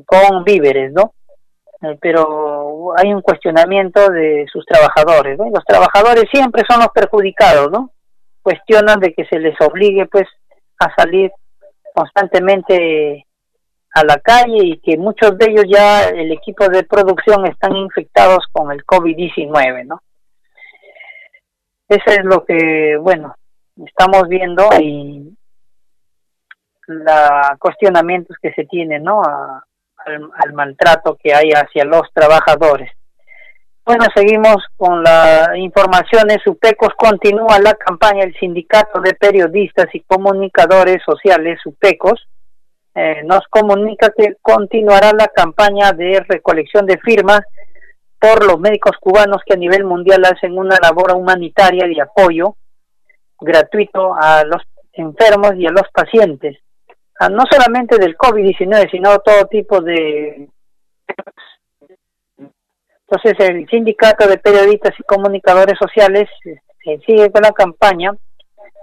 con 0.05 0.45
víveres, 0.45 0.93
¿no? 0.93 1.15
Eh, 1.85 1.99
pero 2.01 2.95
hay 2.97 3.13
un 3.13 3.21
cuestionamiento 3.21 4.09
de 4.09 4.47
sus 4.51 4.65
trabajadores. 4.65 5.39
Los 5.39 5.65
trabajadores 5.65 6.25
siempre 6.33 6.63
son 6.69 6.81
los 6.81 6.89
perjudicados, 6.89 7.71
¿no? 7.71 7.91
Cuestionan 8.43 9.01
de 9.01 9.13
que 9.13 9.25
se 9.27 9.39
les 9.39 9.55
obligue, 9.61 10.07
pues, 10.07 10.27
a 10.79 10.95
salir 10.95 11.31
constantemente 11.95 13.27
a 13.95 14.05
la 14.05 14.17
calle 14.19 14.59
y 14.65 14.79
que 14.79 14.97
muchos 14.97 15.37
de 15.39 15.51
ellos 15.51 15.65
ya 15.69 16.09
el 16.09 16.33
equipo 16.33 16.69
de 16.69 16.83
producción 16.85 17.47
están 17.47 17.77
infectados 17.77 18.45
con 18.51 18.73
el 18.73 18.85
COVID-19, 18.85 19.87
¿no? 19.87 20.03
Eso 21.89 22.05
es 22.07 22.25
lo 22.25 22.45
que, 22.45 22.97
bueno, 22.99 23.35
estamos 23.87 24.27
viendo 24.29 24.69
y 24.81 25.37
los 26.87 27.59
cuestionamientos 27.59 28.37
que 28.43 28.53
se 28.53 28.65
tienen, 28.65 29.05
¿no? 29.05 29.23
Al, 30.07 30.31
al, 30.45 30.53
maltrato 30.53 31.17
que 31.23 31.35
hay 31.35 31.51
hacia 31.51 31.85
los 31.85 32.03
trabajadores. 32.13 32.91
Bueno, 33.85 34.05
seguimos 34.15 34.57
con 34.77 35.03
las 35.03 35.57
informaciones. 35.57 36.39
UPECOS 36.47 36.95
continúa 36.97 37.59
la 37.59 37.75
campaña 37.75 38.25
del 38.25 38.35
Sindicato 38.39 39.01
de 39.01 39.15
Periodistas 39.15 39.87
y 39.93 40.01
Comunicadores 40.01 41.03
Sociales, 41.05 41.61
UPECOS, 41.67 42.27
eh, 42.97 43.23
nos 43.25 43.41
comunica 43.51 44.13
que 44.17 44.37
continuará 44.41 45.13
la 45.13 45.27
campaña 45.27 45.93
de 45.93 46.25
recolección 46.29 46.87
de 46.87 46.97
firmas 46.99 47.41
por 48.21 48.47
los 48.47 48.61
médicos 48.61 48.93
cubanos 49.01 49.43
que 49.45 49.55
a 49.55 49.57
nivel 49.57 49.85
mundial 49.85 50.25
hacen 50.25 50.57
una 50.57 50.79
labor 50.81 51.13
humanitaria 51.13 51.87
de 51.89 52.01
apoyo 52.01 52.55
gratuito 53.41 54.15
a 54.15 54.45
los 54.45 54.63
enfermos 54.93 55.55
y 55.57 55.67
a 55.67 55.73
los 55.73 55.83
pacientes, 55.93 56.57
no 57.31 57.45
solamente 57.51 57.99
del 57.99 58.17
COVID-19, 58.17 58.91
sino 58.91 59.19
todo 59.21 59.47
tipo 59.47 59.81
de... 59.81 60.49
Entonces 63.09 63.49
el 63.49 63.69
sindicato 63.69 64.27
de 64.27 64.39
periodistas 64.39 64.93
y 64.99 65.03
comunicadores 65.05 65.79
sociales 65.79 66.29
eh, 66.45 66.99
sigue 67.07 67.31
con 67.31 67.43
la 67.43 67.53
campaña 67.53 68.13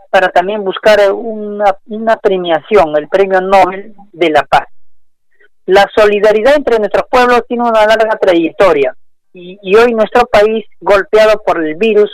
para 0.10 0.30
también 0.30 0.64
buscar 0.64 1.12
una, 1.12 1.76
una 1.88 2.18
premiación, 2.18 2.96
el 2.98 3.08
Premio 3.08 3.42
Nobel 3.42 3.94
de 4.12 4.30
la 4.30 4.44
Paz. 4.44 4.68
La 5.66 5.90
solidaridad 5.96 6.56
entre 6.56 6.80
nuestros 6.80 7.06
pueblos 7.10 7.44
tiene 7.48 7.64
una 7.64 7.86
larga 7.86 8.18
trayectoria 8.20 8.96
y, 9.34 9.58
y 9.62 9.76
hoy 9.76 9.94
nuestro 9.94 10.26
país, 10.28 10.66
golpeado 10.80 11.42
por 11.46 11.64
el 11.64 11.76
virus, 11.76 12.12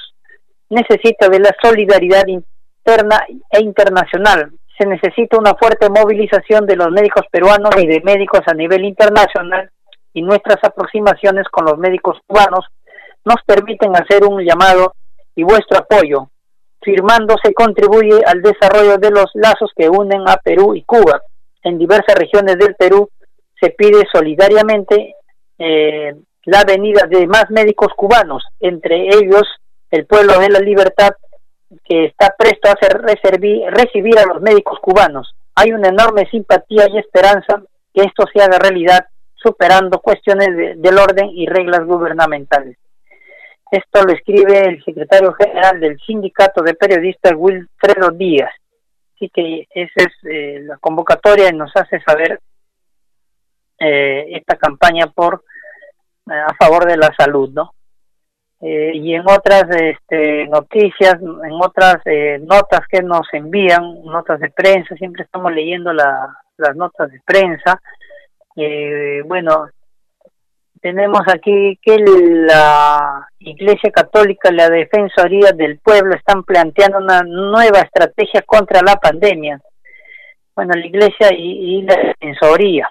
necesita 0.69 1.29
de 1.29 1.39
la 1.39 1.55
solidaridad 1.61 2.27
interna 2.27 3.25
e 3.49 3.61
internacional. 3.61 4.51
Se 4.77 4.85
necesita 4.85 5.37
una 5.37 5.55
fuerte 5.55 5.89
movilización 5.89 6.65
de 6.65 6.75
los 6.75 6.91
médicos 6.91 7.25
peruanos 7.31 7.71
y 7.77 7.87
de 7.87 8.01
médicos 8.01 8.41
a 8.45 8.53
nivel 8.53 8.85
internacional 8.85 9.71
y 10.13 10.21
nuestras 10.21 10.63
aproximaciones 10.63 11.47
con 11.49 11.65
los 11.65 11.77
médicos 11.77 12.17
cubanos 12.27 12.65
nos 13.25 13.37
permiten 13.45 13.95
hacer 13.95 14.23
un 14.23 14.43
llamado 14.43 14.93
y 15.35 15.43
vuestro 15.43 15.79
apoyo 15.79 16.29
firmando 16.87 17.35
se 17.43 17.53
contribuye 17.53 18.21
al 18.25 18.41
desarrollo 18.41 18.97
de 18.97 19.11
los 19.11 19.25
lazos 19.33 19.71
que 19.75 19.89
unen 19.89 20.21
a 20.27 20.37
Perú 20.37 20.73
y 20.73 20.83
Cuba. 20.83 21.21
En 21.63 21.77
diversas 21.77 22.15
regiones 22.15 22.57
del 22.57 22.75
Perú 22.75 23.09
se 23.59 23.71
pide 23.71 24.05
solidariamente 24.11 25.15
eh, 25.59 26.15
la 26.45 26.63
venida 26.63 27.05
de 27.09 27.27
más 27.27 27.49
médicos 27.49 27.89
cubanos, 27.95 28.41
entre 28.61 29.07
ellos 29.07 29.43
el 29.91 30.05
pueblo 30.05 30.39
de 30.39 30.49
la 30.49 30.59
libertad 30.59 31.11
que 31.83 32.05
está 32.05 32.33
presto 32.37 32.69
a 32.69 32.73
hacer 32.73 33.01
recibir 33.01 34.17
a 34.19 34.25
los 34.25 34.41
médicos 34.41 34.79
cubanos. 34.79 35.35
Hay 35.55 35.71
una 35.71 35.89
enorme 35.89 36.27
simpatía 36.29 36.87
y 36.89 36.97
esperanza 36.97 37.61
que 37.93 38.03
esto 38.03 38.25
se 38.31 38.41
haga 38.41 38.59
realidad, 38.59 39.07
superando 39.35 39.99
cuestiones 39.99 40.81
del 40.81 40.97
orden 40.97 41.29
y 41.29 41.47
reglas 41.47 41.85
gubernamentales. 41.85 42.77
Esto 43.69 44.03
lo 44.03 44.13
escribe 44.13 44.59
el 44.61 44.83
secretario 44.83 45.33
general 45.33 45.79
del 45.79 45.99
Sindicato 45.99 46.61
de 46.63 46.73
Periodistas, 46.73 47.33
Wilfredo 47.35 48.11
Díaz. 48.11 48.51
Así 49.15 49.29
que 49.29 49.67
esa 49.71 49.93
es 49.95 50.13
eh, 50.29 50.61
la 50.63 50.77
convocatoria 50.77 51.49
y 51.49 51.57
nos 51.57 51.71
hace 51.75 51.99
saber 52.01 52.39
eh, 53.79 54.27
esta 54.31 54.55
campaña 54.55 55.07
por 55.07 55.43
eh, 56.29 56.33
a 56.33 56.53
favor 56.55 56.85
de 56.85 56.97
la 56.97 57.13
salud, 57.17 57.49
¿no? 57.51 57.73
Y 58.59 59.13
en 59.13 59.21
otras 59.21 59.65
este, 59.69 60.47
noticias, 60.47 61.15
en 61.21 61.53
otras 61.53 61.97
notas 62.41 62.81
que 62.89 63.01
nos 63.03 63.27
envían, 63.33 64.03
notas 64.03 64.39
de 64.39 64.49
prensa, 64.49 64.95
siempre 64.95 65.23
estamos 65.23 65.53
leyendo 65.53 65.93
la, 65.93 66.35
las 66.57 66.75
notas 66.75 67.11
de 67.11 67.21
prensa. 67.25 67.79
bueno, 69.25 69.69
tenemos 70.81 71.21
aquí 71.27 71.77
que 71.81 71.97
la 71.99 73.27
Iglesia 73.39 73.91
Católica 73.91 74.49
y 74.51 74.55
la 74.55 74.69
Defensoría 74.69 75.51
del 75.51 75.79
Pueblo 75.79 76.15
están 76.15 76.43
planteando 76.43 76.99
una 76.99 77.21
nueva 77.23 77.79
estrategia 77.79 78.41
contra 78.43 78.81
la 78.81 78.95
pandemia. 78.95 79.59
Bueno, 80.55 80.73
la 80.75 80.85
Iglesia 80.85 81.29
y, 81.33 81.81
la 81.83 81.95
Defensoría. 81.95 82.89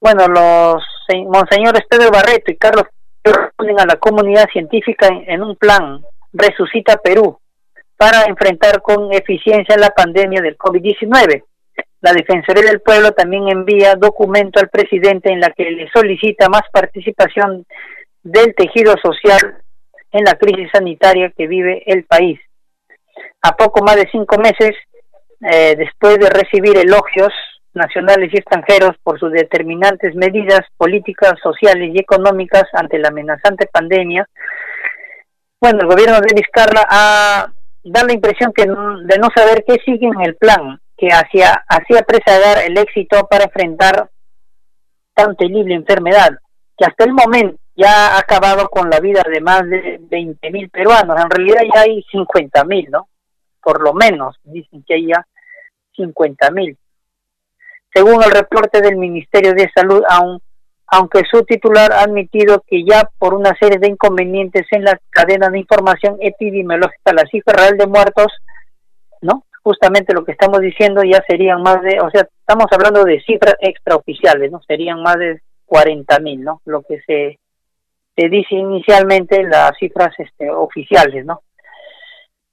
Bueno, 0.00 0.26
los 0.28 0.82
monseñores 1.26 1.84
Pedro 1.88 2.10
Barreto 2.10 2.50
y 2.50 2.56
Carlos 2.56 2.84
a 3.26 3.86
la 3.86 3.96
comunidad 3.96 4.48
científica 4.52 5.08
en 5.26 5.42
un 5.42 5.56
plan 5.56 6.02
Resucita 6.32 6.96
Perú 6.98 7.38
para 7.96 8.24
enfrentar 8.24 8.82
con 8.82 9.12
eficiencia 9.12 9.76
la 9.76 9.90
pandemia 9.90 10.40
del 10.40 10.56
COVID-19 10.56 11.42
la 12.06 12.12
Defensoría 12.12 12.70
del 12.70 12.80
Pueblo 12.80 13.12
también 13.12 13.48
envía 13.48 13.94
documento 13.96 14.60
al 14.60 14.68
presidente 14.68 15.32
en 15.32 15.40
la 15.40 15.50
que 15.50 15.64
le 15.70 15.90
solicita 15.90 16.48
más 16.48 16.62
participación 16.70 17.66
del 18.22 18.54
tejido 18.54 18.94
social 19.02 19.58
en 20.12 20.24
la 20.24 20.34
crisis 20.34 20.68
sanitaria 20.72 21.32
que 21.36 21.46
vive 21.46 21.82
el 21.86 22.04
país. 22.04 22.38
A 23.42 23.56
poco 23.56 23.82
más 23.82 23.96
de 23.96 24.08
cinco 24.12 24.38
meses 24.38 24.76
eh, 25.40 25.74
después 25.76 26.18
de 26.18 26.30
recibir 26.30 26.76
elogios 26.78 27.32
nacionales 27.76 28.30
y 28.32 28.38
extranjeros 28.38 28.96
por 29.02 29.20
sus 29.20 29.30
determinantes 29.30 30.14
medidas 30.14 30.62
políticas, 30.76 31.34
sociales 31.42 31.90
y 31.94 31.98
económicas 31.98 32.64
ante 32.72 32.98
la 32.98 33.08
amenazante 33.08 33.66
pandemia, 33.66 34.28
bueno, 35.60 35.78
el 35.80 35.86
gobierno 35.86 36.20
de 36.20 36.34
Vizcarra 36.34 36.86
ha 36.88 37.52
da 37.86 38.04
la 38.04 38.12
impresión 38.12 38.52
que 38.52 38.64
de 38.64 39.18
no 39.18 39.28
saber 39.34 39.64
qué 39.66 39.76
sigue 39.84 40.06
en 40.06 40.20
el 40.20 40.36
plan 40.36 40.80
que 40.96 41.08
hacía, 41.08 41.64
hacía 41.68 42.02
presagiar 42.02 42.64
el 42.64 42.76
éxito 42.78 43.26
para 43.28 43.44
enfrentar 43.44 44.10
tan 45.14 45.36
terrible 45.36 45.74
enfermedad, 45.74 46.30
que 46.76 46.84
hasta 46.84 47.04
el 47.04 47.12
momento 47.12 47.58
ya 47.76 48.14
ha 48.14 48.18
acabado 48.18 48.68
con 48.68 48.90
la 48.90 48.98
vida 49.00 49.22
de 49.30 49.40
más 49.40 49.62
de 49.68 49.98
20 50.00 50.50
mil 50.50 50.68
peruanos. 50.70 51.20
En 51.20 51.30
realidad 51.30 51.60
ya 51.74 51.82
hay 51.82 52.02
50 52.10 52.64
mil, 52.64 52.90
¿no? 52.90 53.08
Por 53.62 53.82
lo 53.82 53.92
menos, 53.92 54.36
dicen 54.44 54.82
que 54.86 54.94
hay 54.94 55.08
ya 55.08 55.26
50 55.94 56.50
mil. 56.50 56.76
Según 57.92 58.22
el 58.22 58.30
reporte 58.30 58.80
del 58.80 58.96
Ministerio 58.96 59.54
de 59.54 59.70
Salud, 59.74 60.02
aún 60.08 60.40
aunque 60.88 61.22
su 61.30 61.42
titular 61.42 61.92
ha 61.92 62.02
admitido 62.02 62.62
que 62.66 62.84
ya 62.84 63.10
por 63.18 63.34
una 63.34 63.54
serie 63.58 63.78
de 63.78 63.88
inconvenientes 63.88 64.66
en 64.70 64.84
la 64.84 64.98
cadena 65.10 65.48
de 65.48 65.58
información 65.58 66.16
epidemiológica, 66.20 67.12
la 67.12 67.26
cifra 67.26 67.54
real 67.54 67.76
de 67.76 67.86
muertos, 67.86 68.28
¿no? 69.20 69.44
Justamente 69.62 70.14
lo 70.14 70.24
que 70.24 70.32
estamos 70.32 70.60
diciendo 70.60 71.02
ya 71.02 71.22
serían 71.26 71.60
más 71.62 71.82
de, 71.82 72.00
o 72.00 72.08
sea, 72.10 72.28
estamos 72.38 72.66
hablando 72.70 73.04
de 73.04 73.20
cifras 73.22 73.56
extraoficiales, 73.60 74.52
¿no? 74.52 74.60
Serían 74.62 75.02
más 75.02 75.16
de 75.16 75.40
40 75.64 76.20
mil, 76.20 76.44
¿no? 76.44 76.60
Lo 76.64 76.82
que 76.82 77.00
se, 77.04 77.40
se 78.16 78.28
dice 78.28 78.54
inicialmente 78.54 79.42
las 79.42 79.72
cifras 79.78 80.14
este, 80.18 80.48
oficiales, 80.50 81.24
¿no? 81.24 81.42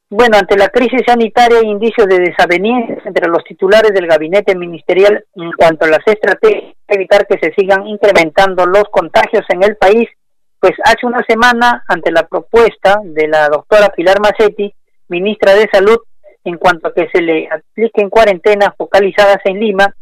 Bueno, 0.10 0.38
ante 0.38 0.58
la 0.58 0.70
crisis 0.70 1.02
sanitaria 1.08 1.60
e 1.60 1.66
indicios 1.66 2.08
de 2.08 2.20
desavenencias 2.20 3.04
entre 3.06 3.28
los 3.28 3.44
titulares 3.44 3.94
del 3.94 4.06
gabinete 4.06 4.56
ministerial 4.56 5.26
en 5.36 5.52
cuanto 5.54 5.86
a 5.86 5.90
las 5.90 6.06
estrategias 6.06 6.76
para 6.86 7.00
evitar 7.00 7.26
que 7.26 7.40
se 7.40 7.54
sigan 7.56 7.88
incrementando 7.88 8.66
los 8.66 8.84
contagios 8.92 9.44
en 9.50 9.64
el 9.64 9.76
país, 9.76 10.08
pues 10.60 10.74
hace 10.86 11.06
una 11.06 11.24
semana, 11.28 11.84
ante 11.88 12.12
la 12.12 12.28
propuesta 12.28 13.00
de 13.04 13.28
la 13.28 13.50
doctora 13.50 13.90
Pilar 13.90 14.20
Macetti, 14.22 14.74
ministra 15.08 15.56
de 15.56 15.68
Salud, 15.72 15.98
en 16.44 16.58
cuanto 16.58 16.90
a 16.90 16.94
que 16.94 17.10
se 17.12 17.22
le 17.22 17.50
apliquen 17.50 18.10
cuarentenas 18.10 18.70
focalizadas 18.78 19.40
en 19.46 19.60
Lima, 19.60 19.94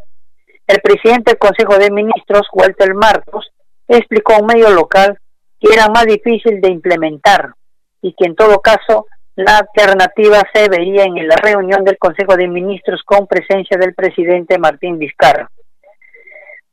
el 0.67 0.81
presidente 0.81 1.31
del 1.31 1.39
Consejo 1.39 1.77
de 1.77 1.91
Ministros, 1.91 2.47
Walter 2.53 2.93
Marcos, 2.95 3.51
explicó 3.87 4.33
a 4.33 4.39
un 4.39 4.47
medio 4.47 4.69
local 4.71 5.17
que 5.59 5.73
era 5.73 5.87
más 5.87 6.05
difícil 6.05 6.61
de 6.61 6.69
implementar 6.69 7.53
y 8.01 8.13
que 8.13 8.25
en 8.25 8.35
todo 8.35 8.59
caso 8.61 9.05
la 9.35 9.59
alternativa 9.59 10.41
se 10.53 10.67
vería 10.69 11.03
en 11.03 11.27
la 11.27 11.35
reunión 11.35 11.83
del 11.83 11.97
Consejo 11.97 12.35
de 12.35 12.47
Ministros 12.47 13.01
con 13.05 13.27
presencia 13.27 13.77
del 13.77 13.93
presidente 13.93 14.57
Martín 14.57 14.99
Vizcarra. 14.99 15.49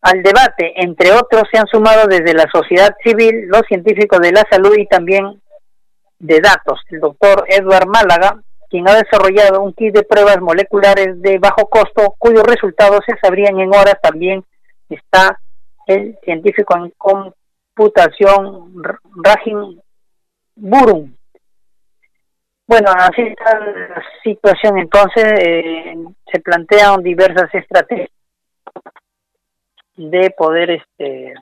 Al 0.00 0.22
debate, 0.22 0.72
entre 0.76 1.12
otros, 1.12 1.44
se 1.50 1.58
han 1.58 1.66
sumado 1.66 2.06
desde 2.06 2.34
la 2.34 2.46
sociedad 2.52 2.94
civil, 3.02 3.46
los 3.48 3.62
científicos 3.68 4.20
de 4.20 4.32
la 4.32 4.44
salud 4.50 4.74
y 4.76 4.86
también 4.86 5.40
de 6.18 6.40
datos. 6.40 6.80
El 6.90 7.00
doctor 7.00 7.44
Edward 7.48 7.86
Málaga, 7.86 8.40
quien 8.70 8.88
ha 8.88 8.94
desarrollado 8.94 9.60
un 9.62 9.72
kit 9.72 9.94
de 9.94 10.02
pruebas 10.02 10.40
moleculares 10.40 11.20
de 11.20 11.38
bajo 11.38 11.68
costo, 11.68 12.14
cuyos 12.18 12.44
resultados 12.44 13.00
se 13.06 13.18
sabrían 13.20 13.58
en 13.58 13.70
horas, 13.70 13.98
también 14.02 14.44
está 14.88 15.40
el 15.86 16.18
científico 16.22 16.76
en 16.76 16.92
computación 16.96 18.72
Rajin 19.24 19.80
Burum, 20.54 21.12
bueno, 22.68 22.90
así 22.94 23.22
está 23.22 23.58
la 23.58 24.02
situación. 24.22 24.78
Entonces, 24.78 25.24
eh, 25.24 25.96
se 26.30 26.40
plantean 26.40 27.02
diversas 27.02 27.52
estrategias 27.54 28.10
de 29.96 30.30
poder 30.36 30.70
este, 30.70 31.34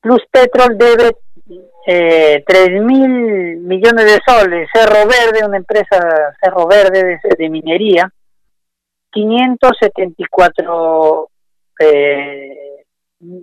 Plus 0.00 0.22
Petrol 0.30 0.76
debe 0.76 1.16
eh, 1.86 2.42
tres 2.46 2.70
mil 2.82 3.58
millones 3.58 4.04
de 4.04 4.20
soles. 4.26 4.68
Cerro 4.72 5.06
Verde, 5.06 5.46
una 5.46 5.56
empresa 5.56 6.34
Cerro 6.40 6.66
Verde 6.66 7.20
de 7.38 7.48
minería, 7.48 8.10
574 9.12 11.28
eh, 11.78 12.84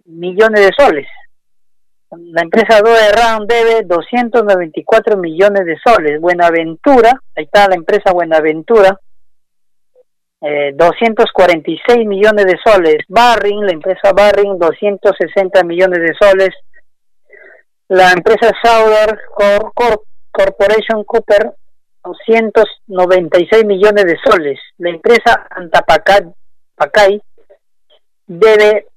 millones 0.06 0.62
de 0.62 0.72
soles. 0.78 1.08
La 2.12 2.42
empresa 2.42 2.82
Doe 2.82 3.12
Round 3.12 3.48
debe 3.48 3.84
294 3.84 5.18
millones 5.18 5.66
de 5.66 5.78
soles. 5.78 6.20
Buenaventura, 6.20 7.12
ahí 7.36 7.44
está 7.44 7.68
la 7.68 7.76
empresa 7.76 8.12
Buenaventura, 8.12 9.00
eh, 10.42 10.72
246 10.74 12.08
millones 12.08 12.46
de 12.46 12.58
soles. 12.66 12.98
Barring, 13.08 13.64
la 13.64 13.74
empresa 13.74 14.12
Barring, 14.12 14.58
260 14.58 15.64
millones 15.64 16.00
de 16.00 16.16
soles. 16.20 16.50
La 17.90 18.12
empresa 18.12 18.52
Sauer 18.64 19.20
Corporation 20.32 21.04
Cooper, 21.04 21.54
296 22.04 23.66
millones 23.66 24.06
de 24.06 24.18
soles. 24.24 24.60
La 24.78 24.90
empresa 24.90 25.48
Antapacay 25.50 26.32
debe 28.28 28.88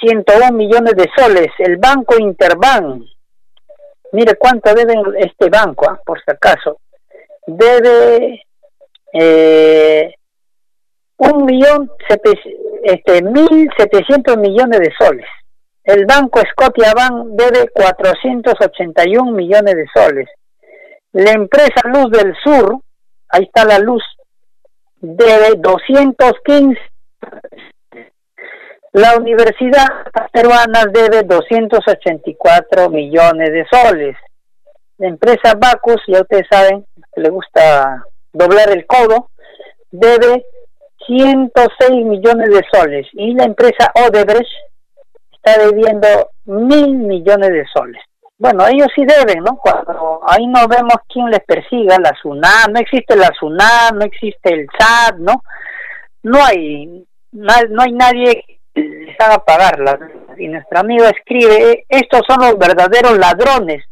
101 0.00 0.52
millones 0.52 0.94
de 0.96 1.08
soles. 1.16 1.48
El 1.58 1.76
banco 1.76 2.16
Interbank, 2.18 3.04
mire 4.12 4.36
cuánto 4.36 4.72
debe 4.74 4.94
este 5.18 5.48
banco, 5.50 5.86
ah, 5.88 6.00
por 6.04 6.18
si 6.22 6.30
acaso, 6.30 6.78
debe 7.46 8.42
eh, 9.12 10.14
un 11.16 11.44
millón 11.44 11.90
este 12.82 13.22
mil 13.22 13.70
setecientos 13.76 14.36
millones 14.36 14.80
de 14.80 14.92
soles. 14.98 15.26
El 15.84 16.06
banco 16.06 16.40
Scotiabank 16.40 17.26
debe 17.32 17.68
481 17.68 19.32
millones 19.32 19.74
de 19.74 19.86
soles. 19.94 20.28
La 21.14 21.30
empresa 21.30 21.80
Luz 21.84 22.10
del 22.10 22.34
Sur, 22.42 22.80
ahí 23.28 23.44
está 23.44 23.64
la 23.64 23.78
luz, 23.78 24.02
debe 25.00 25.54
215. 25.58 26.80
La 28.94 29.16
Universidad 29.16 29.86
Peruana 30.32 30.86
debe 30.92 31.22
284 31.22 32.90
millones 32.90 33.52
de 33.52 33.64
soles. 33.70 34.16
La 34.98 35.06
empresa 35.06 35.54
Bacus, 35.56 36.02
ya 36.08 36.22
ustedes 36.22 36.48
saben, 36.50 36.84
le 37.14 37.28
gusta 37.28 38.04
doblar 38.32 38.70
el 38.70 38.84
codo, 38.84 39.30
debe 39.92 40.44
106 41.06 41.90
millones 42.06 42.50
de 42.50 42.62
soles. 42.72 43.06
Y 43.12 43.34
la 43.34 43.44
empresa 43.44 43.92
Odebrecht 43.94 44.50
está 45.30 45.64
debiendo 45.64 46.08
mil 46.46 46.96
millones 46.98 47.50
de 47.50 47.64
soles. 47.72 48.02
Bueno, 48.36 48.66
ellos 48.66 48.88
sí 48.94 49.04
deben, 49.04 49.42
¿no? 49.44 49.56
Cuando 49.56 50.20
ahí 50.26 50.46
no 50.46 50.66
vemos 50.66 50.96
quién 51.08 51.30
les 51.30 51.44
persiga, 51.44 51.96
la 51.98 52.12
SUNAT, 52.20 52.68
no 52.70 52.80
existe 52.80 53.16
la 53.16 53.30
SUNAT, 53.38 53.94
no 53.94 54.04
existe 54.04 54.52
el 54.52 54.66
SAT, 54.78 55.18
¿no? 55.18 55.42
No 56.22 56.44
hay, 56.44 57.06
no 57.32 57.82
hay 57.82 57.92
nadie 57.92 58.44
que 58.74 58.82
les 58.82 59.20
haga 59.20 59.44
pagarlas. 59.44 59.98
Y 60.36 60.48
nuestro 60.48 60.80
amigo 60.80 61.04
escribe, 61.04 61.84
estos 61.88 62.22
son 62.26 62.38
los 62.40 62.58
verdaderos 62.58 63.16
ladrones, 63.18 63.84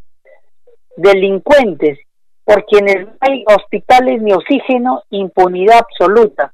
delincuentes, 0.96 2.00
por 2.44 2.64
quienes 2.66 3.06
no 3.06 3.12
hay 3.20 3.44
hospitales 3.46 4.20
ni 4.20 4.32
oxígeno, 4.32 5.04
impunidad 5.10 5.78
absoluta. 5.78 6.52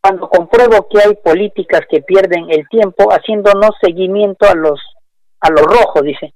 Cuando 0.00 0.28
compruebo 0.28 0.86
que 0.88 1.00
hay 1.00 1.14
políticas 1.16 1.80
que 1.90 2.02
pierden 2.02 2.50
el 2.50 2.68
tiempo 2.68 3.10
haciéndonos 3.10 3.70
seguimiento 3.80 4.46
a 4.46 4.54
los 4.54 4.80
a 5.40 5.50
los 5.50 5.62
rojos, 5.62 6.02
dice. 6.02 6.34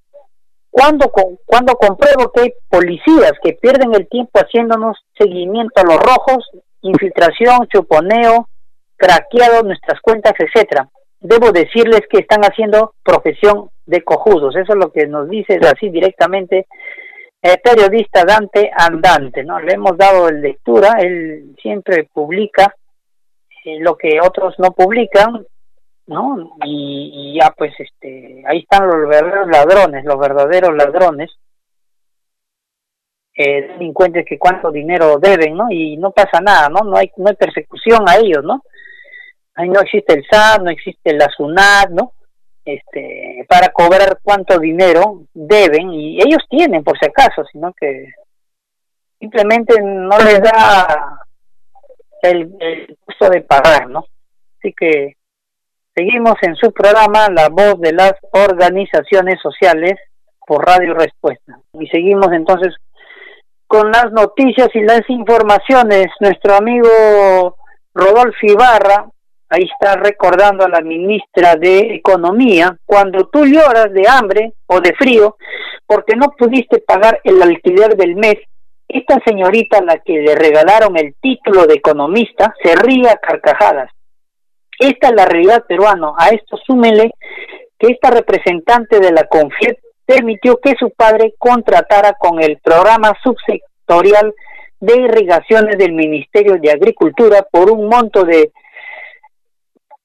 Cuando, 0.71 1.13
cuando 1.45 1.75
compruebo 1.75 2.33
que 2.33 2.41
hay 2.43 2.53
policías 2.69 3.33
que 3.43 3.53
pierden 3.53 3.95
el 3.95 4.09
tiempo 4.09 4.41
haciéndonos 4.41 4.97
seguimiento 5.19 5.83
a 5.83 5.85
los 5.85 5.99
rojos, 5.99 6.49
infiltración, 6.81 7.67
chuponeo, 7.69 8.49
craqueado 8.97 9.63
nuestras 9.65 10.01
cuentas, 10.01 10.33
etcétera. 10.39 10.89
Debo 11.21 11.53
decirles 11.53 12.01
que 12.09 12.21
están 12.21 12.43
haciendo 12.43 12.95
profesión 13.03 13.69
de 13.87 14.03
cojudos. 14.03 14.57
Eso 14.57 14.73
es 14.73 14.79
lo 14.79 14.91
que 14.91 15.07
nos 15.07 15.29
dice 15.29 15.59
así 15.63 15.89
directamente 15.91 16.67
el 17.43 17.59
periodista 17.61 18.25
Dante 18.25 18.71
Andante. 18.75 19.45
¿no? 19.45 19.61
Le 19.61 19.75
hemos 19.75 19.97
dado 19.97 20.31
lectura, 20.31 20.97
él 21.01 21.55
siempre 21.61 22.09
publica 22.13 22.75
eh, 23.65 23.79
lo 23.81 23.97
que 23.97 24.21
otros 24.21 24.55
no 24.59 24.73
publican 24.73 25.47
¿no? 26.07 26.57
Y, 26.65 27.39
ya 27.41 27.51
pues 27.57 27.73
este, 27.79 28.43
ahí 28.47 28.61
están 28.61 28.87
los 28.87 29.09
verdaderos 29.09 29.49
ladrones, 29.49 30.05
los 30.05 30.19
verdaderos 30.19 30.75
ladrones, 30.75 31.31
eh, 33.35 33.69
delincuentes 33.69 34.27
que 34.27 34.39
cuánto 34.39 34.71
dinero 34.71 35.19
deben, 35.19 35.57
¿no? 35.57 35.71
Y 35.71 35.97
no 35.97 36.11
pasa 36.11 36.41
nada, 36.41 36.69
¿no? 36.69 36.81
No 36.81 36.97
hay, 36.97 37.11
no 37.17 37.29
hay 37.29 37.37
persecución 37.37 38.09
a 38.09 38.17
ellos, 38.17 38.45
¿no? 38.45 38.63
Ahí 39.55 39.69
no 39.69 39.81
existe 39.81 40.15
el 40.15 40.25
SAT, 40.31 40.63
no 40.63 40.71
existe 40.71 41.15
la 41.15 41.29
SUNAT, 41.29 41.91
¿no? 41.91 42.13
Este, 42.65 43.45
para 43.49 43.69
cobrar 43.71 44.19
cuánto 44.23 44.59
dinero 44.59 45.25
deben, 45.33 45.93
y 45.93 46.19
ellos 46.19 46.45
tienen 46.49 46.85
por 46.85 46.99
si 46.99 47.07
acaso, 47.07 47.45
sino 47.51 47.73
que 47.73 48.13
simplemente 49.19 49.81
no 49.81 50.19
les 50.19 50.41
da 50.41 51.27
el, 52.23 52.55
el 52.61 52.99
gusto 53.05 53.31
de 53.31 53.41
pagar, 53.41 53.89
¿no? 53.89 54.05
Así 54.59 54.73
que 54.75 55.17
Seguimos 55.95 56.37
en 56.41 56.57
su 56.57 56.73
programa 56.73 57.29
La 57.29 57.51
Voz 57.51 57.79
de 57.79 57.93
las 57.93 58.15
Organizaciones 58.33 59.39
Sociales 59.43 59.93
por 60.47 60.65
Radio 60.65 60.95
Respuesta. 60.95 61.59
Y 61.79 61.87
seguimos 61.89 62.29
entonces 62.33 62.75
con 63.67 63.93
las 63.93 64.11
noticias 64.11 64.69
y 64.73 64.81
las 64.81 65.03
informaciones. 65.09 66.07
Nuestro 66.21 66.55
amigo 66.55 67.57
Rodolfo 67.95 68.39
Ibarra, 68.41 69.07
ahí 69.51 69.65
está 69.65 69.97
recordando 69.97 70.65
a 70.65 70.71
la 70.71 70.81
ministra 70.81 71.57
de 71.57 71.95
Economía, 71.97 72.75
cuando 72.87 73.29
tú 73.29 73.45
lloras 73.45 73.93
de 73.93 74.09
hambre 74.09 74.55
o 74.65 74.81
de 74.81 74.95
frío 74.95 75.37
porque 75.87 76.17
no 76.17 76.31
pudiste 76.31 76.79
pagar 76.79 77.21
el 77.23 77.43
alquiler 77.43 77.97
del 77.97 78.17
mes, 78.17 78.37
esta 78.89 79.19
señorita 79.27 79.79
a 79.79 79.85
la 79.85 79.99
que 79.99 80.15
le 80.23 80.37
regalaron 80.37 80.97
el 80.97 81.15
título 81.21 81.67
de 81.67 81.75
economista 81.75 82.55
se 82.63 82.77
ría 82.77 83.17
carcajadas 83.17 83.91
esta 84.79 85.09
es 85.09 85.15
la 85.15 85.25
realidad 85.25 85.65
peruana. 85.67 86.13
A 86.17 86.29
esto 86.29 86.57
súmele 86.57 87.13
que 87.79 87.89
esta 87.89 88.11
representante 88.11 89.01
de 89.01 89.13
la 89.13 89.25
CONFIEP 89.25 89.79
permitió 90.05 90.59
que 90.59 90.75
su 90.79 90.91
padre 90.91 91.35
contratara 91.39 92.15
con 92.15 92.43
el 92.43 92.59
programa 92.59 93.13
subsectorial 93.23 94.35
de 94.81 95.01
irrigaciones 95.01 95.79
del 95.79 95.93
Ministerio 95.93 96.59
de 96.59 96.71
Agricultura 96.71 97.47
por 97.51 97.71
un 97.71 97.89
monto 97.89 98.25
de 98.25 98.53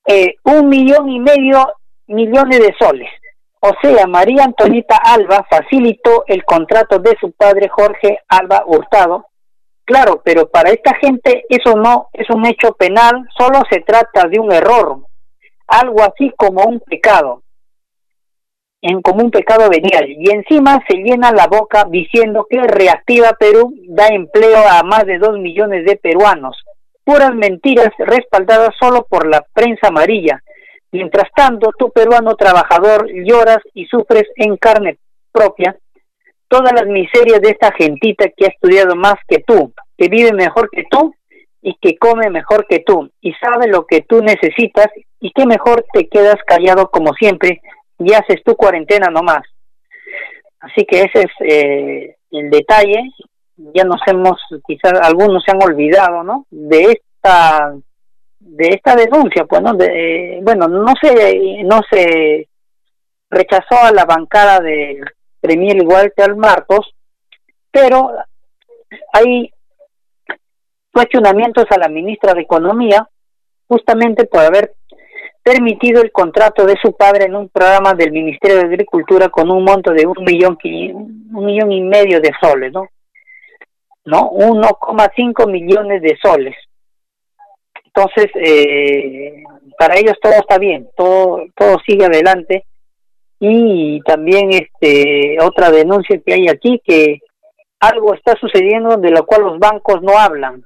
eh, 0.06 0.36
un 0.43 0.69
millón 0.69 1.10
y 1.10 1.19
medio 1.19 1.67
millones 2.08 2.60
de 2.60 2.75
soles. 2.80 3.10
O 3.60 3.71
sea, 3.82 4.06
María 4.06 4.43
Antonita 4.43 4.97
Alba 4.97 5.45
facilitó 5.49 6.23
el 6.27 6.45
contrato 6.45 6.99
de 6.99 7.17
su 7.19 7.32
padre 7.32 7.67
Jorge 7.69 8.19
Alba 8.27 8.63
Hurtado 8.65 9.25
Claro, 9.88 10.21
pero 10.21 10.50
para 10.50 10.69
esta 10.71 10.95
gente 10.95 11.45
eso 11.47 11.78
no 11.78 12.10
es 12.12 12.30
un 12.30 12.45
hecho 12.45 12.73
penal, 12.73 13.26
solo 13.38 13.62
se 13.71 13.80
trata 13.80 14.28
de 14.28 14.38
un 14.38 14.52
error, 14.52 14.97
algo 15.65 16.04
así 16.04 16.30
como 16.36 16.62
un 16.65 16.82
pecado, 16.82 17.41
en 18.82 19.02
como 19.02 19.23
un 19.23 19.32
pecado 19.32 19.69
venial. 19.69 20.10
Y 20.10 20.30
encima 20.30 20.84
se 20.89 20.97
llena 20.97 21.32
la 21.32 21.47
boca 21.47 21.86
diciendo 21.89 22.45
que 22.50 22.60
Reactiva 22.63 23.32
Perú 23.39 23.73
da 23.88 24.08
empleo 24.08 24.58
a 24.69 24.84
más 24.84 25.06
de 25.06 25.19
dos 25.19 25.39
millones 25.39 25.86
de 25.86 25.95
peruanos. 25.95 26.58
Puras 27.06 27.34
mentiras 27.34 27.91
respaldadas 27.97 28.76
solo 28.78 29.08
por 29.10 29.26
la 29.26 29.41
prensa 29.54 29.88
amarilla. 29.88 30.43
Mientras 30.91 31.32
tanto, 31.34 31.69
tu 31.80 31.91
peruano 31.91 32.36
trabajador 32.36 33.08
lloras 33.10 33.60
y 33.73 33.86
sufres 33.86 34.26
en 34.36 34.58
carne 34.58 34.97
propia 35.32 35.78
todas 36.47 36.73
las 36.73 36.86
miserias 36.88 37.41
de 37.41 37.49
esta 37.49 37.71
gentita 37.73 38.25
que 38.36 38.45
ha 38.45 38.49
estudiado 38.49 38.95
más 38.95 39.15
que 39.27 39.39
tú, 39.45 39.73
que 39.97 40.07
vive 40.10 40.31
mejor 40.33 40.69
que 40.71 40.86
tú 40.89 41.13
y 41.62 41.75
que 41.81 41.97
come 41.97 42.29
mejor 42.29 42.65
que 42.67 42.79
tú 42.79 43.10
y 43.21 43.33
sabe 43.33 43.67
lo 43.67 43.86
que 43.86 44.01
tú 44.01 44.21
necesitas 44.21 44.88
y 45.19 45.31
que 45.31 45.45
mejor 45.45 45.86
te 45.91 46.07
quedas 46.07 46.38
callado 46.45 46.89
como 46.89 47.13
siempre 47.13 47.62
y 47.99 48.13
haces 48.13 48.43
tu 48.43 48.55
cuarentena 48.55 49.07
nomás. 49.10 49.43
Así 50.60 50.86
que 50.86 51.01
ese 51.01 51.21
es 51.21 51.31
eh, 51.41 52.15
el 52.31 52.49
detalle. 52.49 53.12
Ya 53.73 53.83
nos 53.83 53.99
hemos, 54.05 54.39
quizás 54.67 54.93
algunos 55.01 55.43
se 55.43 55.51
han 55.51 55.63
olvidado, 55.63 56.23
¿no? 56.23 56.45
De 56.51 56.83
esta 56.83 57.73
de 58.39 58.67
esta 58.69 58.95
denuncia, 58.95 59.45
pues, 59.45 59.62
¿no? 59.62 59.73
De, 59.73 60.39
bueno, 60.43 60.67
no 60.67 60.93
se 61.01 61.63
no 61.63 61.81
se 61.89 62.47
rechazó 63.29 63.83
a 63.83 63.91
la 63.91 64.05
bancada 64.05 64.60
de 64.60 65.01
Premier 65.47 65.81
Walter 65.86 66.36
Martos, 66.36 66.93
pero 67.71 68.12
hay 69.13 69.49
cuestionamientos 70.91 71.65
a 71.69 71.77
la 71.77 71.88
ministra 71.88 72.33
de 72.33 72.41
Economía 72.41 73.07
justamente 73.65 74.25
por 74.25 74.41
haber 74.41 74.73
permitido 75.41 76.01
el 76.01 76.12
contrato 76.12 76.65
de 76.65 76.75
su 76.81 76.97
padre 76.97 77.25
en 77.25 77.36
un 77.36 77.47
programa 77.47 77.93
del 77.93 78.12
Ministerio 78.12 78.57
de 78.57 78.65
Agricultura 78.65 79.29
con 79.29 79.49
un 79.49 79.63
monto 79.63 79.91
de 79.93 80.05
un 80.05 80.21
millón, 80.25 80.57
un 80.63 81.45
millón 81.45 81.71
y 81.71 81.81
medio 81.81 82.19
de 82.19 82.31
soles, 82.41 82.73
¿no? 82.73 82.89
¿No? 84.03 84.29
1,5 84.31 85.49
millones 85.49 86.01
de 86.01 86.17
soles. 86.21 86.55
Entonces, 87.86 88.27
eh, 88.36 89.43
para 89.77 89.95
ellos 89.97 90.17
todo 90.21 90.33
está 90.33 90.57
bien, 90.57 90.89
todo, 90.97 91.45
todo 91.55 91.77
sigue 91.86 92.05
adelante 92.05 92.65
y 93.39 94.02
también 94.02 94.50
este 94.52 95.38
otra 95.41 95.69
denuncia 95.69 96.19
que 96.26 96.34
hay 96.34 96.47
aquí 96.47 96.82
que 96.84 97.19
algo 97.80 98.13
está 98.13 98.34
sucediendo 98.39 98.97
de 98.97 99.12
lo 99.12 99.26
cual 99.26 99.43
los 99.43 99.60
bancos 99.60 100.02
no 100.02 100.17
hablan. 100.17 100.63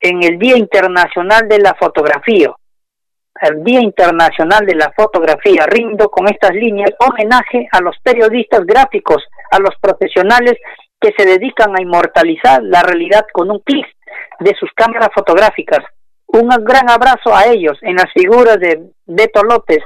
En 0.00 0.24
el 0.24 0.38
Día 0.40 0.58
Internacional 0.58 1.48
de 1.48 1.60
la 1.60 1.74
Fotografía, 1.74 2.50
el 3.48 3.62
Día 3.64 3.80
Internacional 3.80 4.66
de 4.66 4.74
la 4.74 4.92
Fotografía, 4.96 5.66
rindo 5.66 6.08
con 6.08 6.28
estas 6.28 6.52
líneas 6.52 6.90
homenaje 6.98 7.68
a 7.72 7.80
los 7.80 7.96
periodistas 8.02 8.64
gráficos, 8.66 9.22
a 9.50 9.58
los 9.58 9.74
profesionales 9.80 10.54
que 11.00 11.12
se 11.16 11.26
dedican 11.26 11.76
a 11.76 11.82
inmortalizar 11.82 12.62
la 12.62 12.82
realidad 12.82 13.24
con 13.32 13.50
un 13.50 13.60
clic 13.60 13.86
de 14.40 14.54
sus 14.58 14.70
cámaras 14.74 15.10
fotográficas. 15.14 15.80
Un 16.26 16.48
gran 16.64 16.90
abrazo 16.90 17.34
a 17.34 17.46
ellos 17.46 17.78
en 17.82 17.96
las 17.96 18.12
figuras 18.12 18.58
de 18.58 18.90
Beto 19.06 19.42
López, 19.42 19.78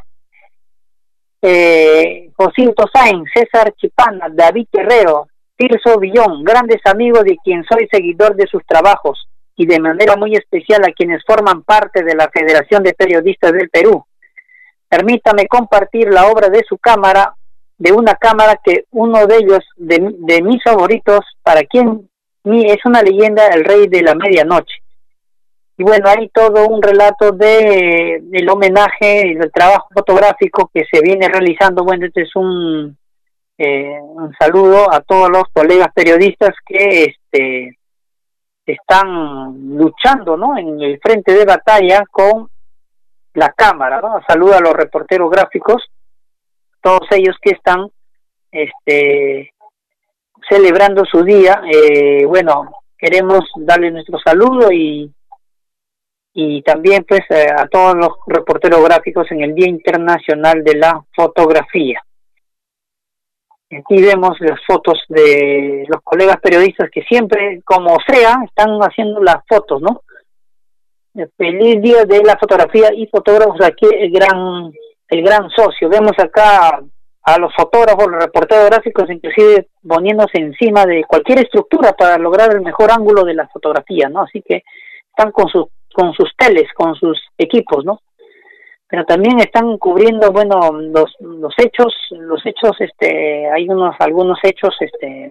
eh, 1.42 2.30
Josinto 2.36 2.86
Sainz, 2.92 3.30
César 3.34 3.72
Chipana, 3.76 4.28
David 4.30 4.68
Guerrero, 4.72 5.28
Tirso 5.56 5.98
Villón, 5.98 6.42
grandes 6.44 6.80
amigos 6.84 7.24
de 7.24 7.36
quien 7.44 7.64
soy 7.64 7.88
seguidor 7.90 8.34
de 8.36 8.46
sus 8.46 8.64
trabajos 8.66 9.27
y 9.58 9.66
de 9.66 9.80
manera 9.80 10.16
muy 10.16 10.34
especial 10.36 10.84
a 10.84 10.92
quienes 10.92 11.22
forman 11.26 11.64
parte 11.64 12.04
de 12.04 12.14
la 12.14 12.30
Federación 12.30 12.84
de 12.84 12.94
Periodistas 12.94 13.52
del 13.52 13.68
Perú. 13.68 14.04
Permítame 14.88 15.48
compartir 15.48 16.08
la 16.08 16.28
obra 16.28 16.48
de 16.48 16.62
su 16.66 16.78
cámara, 16.78 17.34
de 17.76 17.92
una 17.92 18.14
cámara 18.14 18.58
que 18.64 18.84
uno 18.92 19.26
de 19.26 19.36
ellos, 19.36 19.64
de, 19.76 20.14
de 20.16 20.42
mis 20.42 20.62
favoritos, 20.62 21.20
para 21.42 21.64
quien 21.64 22.08
es 22.44 22.78
una 22.84 23.02
leyenda, 23.02 23.48
el 23.48 23.64
rey 23.64 23.88
de 23.88 24.02
la 24.02 24.14
medianoche. 24.14 24.76
Y 25.76 25.82
bueno, 25.82 26.08
hay 26.08 26.28
todo 26.28 26.68
un 26.68 26.80
relato 26.80 27.32
de 27.32 28.22
el 28.32 28.48
homenaje 28.48 29.26
y 29.26 29.34
del 29.34 29.50
trabajo 29.50 29.88
fotográfico 29.92 30.70
que 30.72 30.84
se 30.90 31.00
viene 31.02 31.28
realizando. 31.28 31.82
Bueno, 31.82 32.06
este 32.06 32.22
es 32.22 32.36
un, 32.36 32.96
eh, 33.58 33.98
un 34.00 34.32
saludo 34.38 34.92
a 34.92 35.00
todos 35.00 35.28
los 35.30 35.44
colegas 35.52 35.88
periodistas 35.92 36.54
que 36.64 37.04
este 37.04 37.78
están 38.72 39.76
luchando 39.76 40.36
¿no? 40.36 40.56
en 40.56 40.80
el 40.80 40.98
frente 41.00 41.32
de 41.32 41.44
batalla 41.44 42.04
con 42.10 42.48
la 43.34 43.52
cámara. 43.52 44.00
¿no? 44.00 44.20
Saludo 44.26 44.56
a 44.56 44.60
los 44.60 44.72
reporteros 44.72 45.30
gráficos, 45.30 45.82
todos 46.80 47.06
ellos 47.10 47.36
que 47.40 47.50
están 47.50 47.88
este, 48.50 49.52
celebrando 50.48 51.04
su 51.04 51.22
día. 51.22 51.62
Eh, 51.70 52.24
bueno, 52.26 52.70
queremos 52.96 53.44
darle 53.56 53.90
nuestro 53.90 54.18
saludo 54.18 54.70
y, 54.72 55.12
y 56.34 56.62
también 56.62 57.04
pues 57.08 57.22
eh, 57.30 57.46
a 57.56 57.66
todos 57.68 57.94
los 57.96 58.10
reporteros 58.26 58.82
gráficos 58.84 59.30
en 59.30 59.42
el 59.42 59.54
Día 59.54 59.68
Internacional 59.68 60.62
de 60.62 60.76
la 60.76 61.04
Fotografía. 61.14 62.02
Aquí 63.70 64.02
vemos 64.02 64.40
las 64.40 64.58
fotos 64.66 64.98
de 65.08 65.84
los 65.88 66.00
colegas 66.02 66.38
periodistas 66.40 66.90
que 66.90 67.02
siempre, 67.02 67.60
como 67.64 67.96
sea, 68.06 68.38
están 68.46 68.78
haciendo 68.80 69.22
las 69.22 69.44
fotos, 69.46 69.82
¿no? 69.82 70.02
feliz 71.36 71.82
día 71.82 72.04
de 72.04 72.22
la 72.22 72.36
fotografía 72.38 72.90
y 72.94 73.08
fotógrafos 73.08 73.60
aquí 73.62 73.86
el 73.92 74.12
gran 74.12 74.70
el 75.08 75.22
gran 75.22 75.50
socio. 75.50 75.88
Vemos 75.88 76.12
acá 76.18 76.80
a 77.22 77.38
los 77.38 77.52
fotógrafos, 77.54 78.06
los 78.08 78.22
reporteros 78.22 78.66
gráficos, 78.66 79.10
inclusive 79.10 79.68
poniéndose 79.86 80.38
encima 80.38 80.86
de 80.86 81.04
cualquier 81.04 81.40
estructura 81.40 81.92
para 81.92 82.18
lograr 82.18 82.54
el 82.54 82.60
mejor 82.60 82.90
ángulo 82.90 83.24
de 83.24 83.34
la 83.34 83.48
fotografía, 83.48 84.08
¿no? 84.08 84.22
Así 84.22 84.42
que 84.42 84.62
están 85.10 85.32
con 85.32 85.48
sus 85.48 85.66
con 85.92 86.12
sus 86.12 86.30
teles, 86.36 86.68
con 86.74 86.94
sus 86.94 87.18
equipos, 87.36 87.84
¿no? 87.84 88.00
Pero 88.88 89.04
también 89.04 89.38
están 89.40 89.76
cubriendo, 89.78 90.32
bueno, 90.32 90.72
los 90.72 91.14
los 91.20 91.54
hechos, 91.58 91.94
los 92.10 92.44
hechos, 92.46 92.72
este, 92.80 93.50
hay 93.50 93.68
unos 93.68 93.94
algunos 93.98 94.38
hechos, 94.42 94.74
este, 94.80 95.30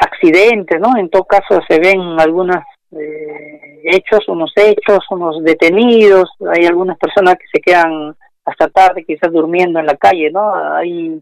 accidentes, 0.00 0.80
¿no? 0.80 0.98
En 0.98 1.08
todo 1.08 1.24
caso 1.24 1.60
se 1.68 1.78
ven 1.78 2.00
algunos 2.18 2.56
eh, 2.92 3.80
hechos, 3.84 4.28
unos 4.28 4.52
hechos, 4.56 5.04
unos 5.10 5.42
detenidos, 5.42 6.30
hay 6.52 6.66
algunas 6.66 6.98
personas 6.98 7.36
que 7.36 7.46
se 7.52 7.60
quedan 7.60 8.14
hasta 8.44 8.68
tarde, 8.68 9.04
quizás 9.04 9.32
durmiendo 9.32 9.78
en 9.78 9.86
la 9.86 9.96
calle, 9.96 10.30
¿no? 10.30 10.54
Hay 10.74 11.20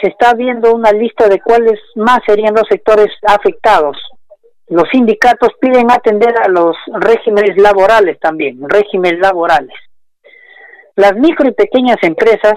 se 0.00 0.08
está 0.08 0.34
viendo 0.34 0.74
una 0.74 0.92
lista 0.92 1.28
de 1.28 1.40
cuáles 1.40 1.80
más 1.94 2.18
serían 2.26 2.54
los 2.54 2.66
sectores 2.68 3.08
afectados. 3.26 3.96
Los 4.68 4.88
sindicatos 4.90 5.50
piden 5.60 5.90
atender 5.90 6.34
a 6.42 6.48
los 6.48 6.76
regímenes 7.00 7.56
laborales 7.56 8.18
también, 8.18 8.58
regímenes 8.68 9.20
laborales. 9.20 9.74
Las 10.96 11.14
micro 11.14 11.48
y 11.48 11.52
pequeñas 11.52 11.96
empresas 12.02 12.54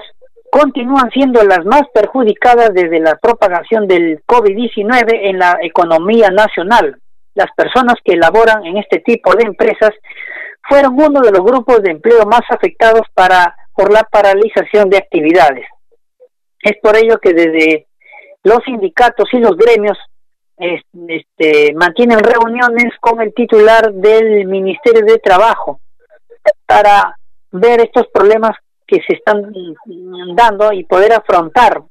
continúan 0.50 1.10
siendo 1.10 1.42
las 1.44 1.64
más 1.64 1.82
perjudicadas 1.92 2.72
desde 2.72 3.00
la 3.00 3.16
propagación 3.16 3.86
del 3.86 4.22
COVID-19 4.26 5.06
en 5.22 5.38
la 5.38 5.58
economía 5.62 6.30
nacional. 6.30 6.98
Las 7.34 7.50
personas 7.56 7.94
que 8.04 8.14
elaboran 8.14 8.64
en 8.66 8.78
este 8.78 9.00
tipo 9.00 9.34
de 9.34 9.44
empresas 9.44 9.90
fueron 10.68 10.94
uno 10.94 11.20
de 11.20 11.30
los 11.30 11.42
grupos 11.42 11.82
de 11.82 11.92
empleo 11.92 12.24
más 12.26 12.42
afectados 12.50 13.02
para, 13.14 13.54
por 13.74 13.92
la 13.92 14.02
paralización 14.02 14.90
de 14.90 14.98
actividades. 14.98 15.66
Es 16.60 16.76
por 16.82 16.96
ello 16.96 17.18
que 17.18 17.32
desde 17.32 17.86
los 18.42 18.58
sindicatos 18.64 19.28
y 19.32 19.38
los 19.38 19.56
gremios 19.56 19.96
este, 20.58 21.72
mantienen 21.74 22.18
reuniones 22.18 22.92
con 23.00 23.20
el 23.20 23.32
titular 23.32 23.92
del 23.92 24.46
Ministerio 24.46 25.04
de 25.04 25.18
Trabajo 25.18 25.80
para 26.66 27.16
ver 27.52 27.80
estos 27.80 28.06
problemas 28.12 28.56
que 28.88 29.00
se 29.06 29.16
están 29.16 29.52
dando 30.34 30.72
y 30.72 30.84
poder 30.84 31.12
afrontar 31.12 31.82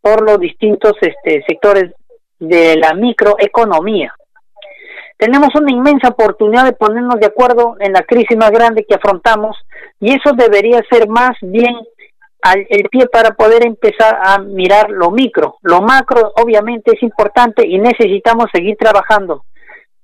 por 0.00 0.22
los 0.22 0.40
distintos 0.40 0.94
este, 1.00 1.44
sectores 1.46 1.92
de 2.38 2.76
la 2.76 2.94
microeconomía. 2.94 4.12
Tenemos 5.16 5.50
una 5.54 5.70
inmensa 5.70 6.08
oportunidad 6.08 6.64
de 6.64 6.72
ponernos 6.72 7.20
de 7.20 7.26
acuerdo 7.26 7.76
en 7.78 7.92
la 7.92 8.02
crisis 8.02 8.36
más 8.36 8.50
grande 8.50 8.84
que 8.88 8.96
afrontamos 8.96 9.56
y 10.00 10.12
eso 10.12 10.32
debería 10.36 10.82
ser 10.90 11.08
más 11.08 11.36
bien 11.40 11.76
el 12.68 12.88
pie 12.90 13.06
para 13.06 13.30
poder 13.30 13.64
empezar 13.64 14.18
a 14.22 14.38
mirar 14.38 14.90
lo 14.90 15.10
micro. 15.10 15.56
Lo 15.62 15.80
macro 15.80 16.32
obviamente 16.36 16.92
es 16.94 17.02
importante 17.02 17.66
y 17.66 17.78
necesitamos 17.78 18.46
seguir 18.52 18.76
trabajando, 18.76 19.44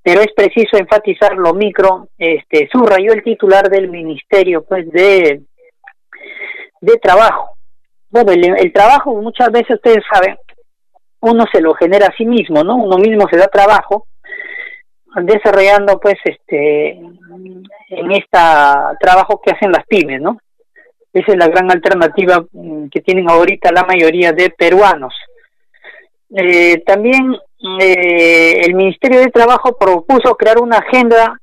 pero 0.03 0.21
es 0.21 0.33
preciso 0.35 0.79
enfatizar 0.79 1.35
lo 1.37 1.55
micro. 1.55 2.09
Este 2.17 2.69
subrayó 2.73 3.13
el 3.13 3.23
titular 3.23 3.69
del 3.69 3.91
Ministerio 3.91 4.65
pues 4.67 4.89
de 4.91 5.43
de 6.81 6.97
trabajo. 6.99 7.57
Bueno, 8.11 8.33
el, 8.33 8.73
trabajo 8.73 9.15
muchas 9.15 9.51
veces 9.53 9.77
ustedes 9.77 10.03
saben, 10.13 10.37
uno 11.21 11.45
se 11.53 11.61
lo 11.61 11.75
genera 11.75 12.07
a 12.07 12.17
sí 12.17 12.27
mismo, 12.27 12.65
¿no? 12.65 12.77
Uno 12.77 12.99
mismo 12.99 13.27
se 13.31 13.37
da 13.37 13.47
trabajo 13.47 14.07
desarrollando 15.23 15.99
pues 15.99 16.15
este 16.25 16.91
en 16.91 18.13
esta 18.13 18.97
trabajo 19.01 19.41
que 19.41 19.53
hacen 19.53 19.73
las 19.73 19.85
pymes, 19.87 20.21
¿no? 20.21 20.39
Esa 21.13 21.33
es 21.33 21.39
la 21.39 21.49
gran 21.49 21.71
alternativa 21.71 22.45
mm, 22.53 22.89
que 22.89 23.01
tienen 23.01 23.29
ahorita 23.29 23.73
la 23.73 23.85
mayoría 23.85 24.33
de 24.33 24.51
peruanos. 24.51 25.15
Eh, 26.31 26.83
también 26.87 27.37
eh, 27.81 28.61
el 28.65 28.75
Ministerio 28.75 29.19
de 29.21 29.31
Trabajo 29.31 29.77
propuso 29.77 30.37
crear 30.37 30.59
una 30.61 30.79
agenda 30.79 31.37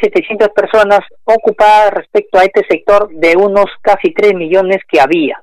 setecientas 0.00 0.48
personas 0.48 1.00
ocupadas 1.24 1.92
respecto 1.92 2.38
a 2.38 2.44
este 2.44 2.64
sector 2.68 3.10
de 3.10 3.36
unos 3.36 3.66
casi 3.82 4.12
3 4.12 4.34
millones 4.34 4.78
que 4.88 5.00
había. 5.00 5.42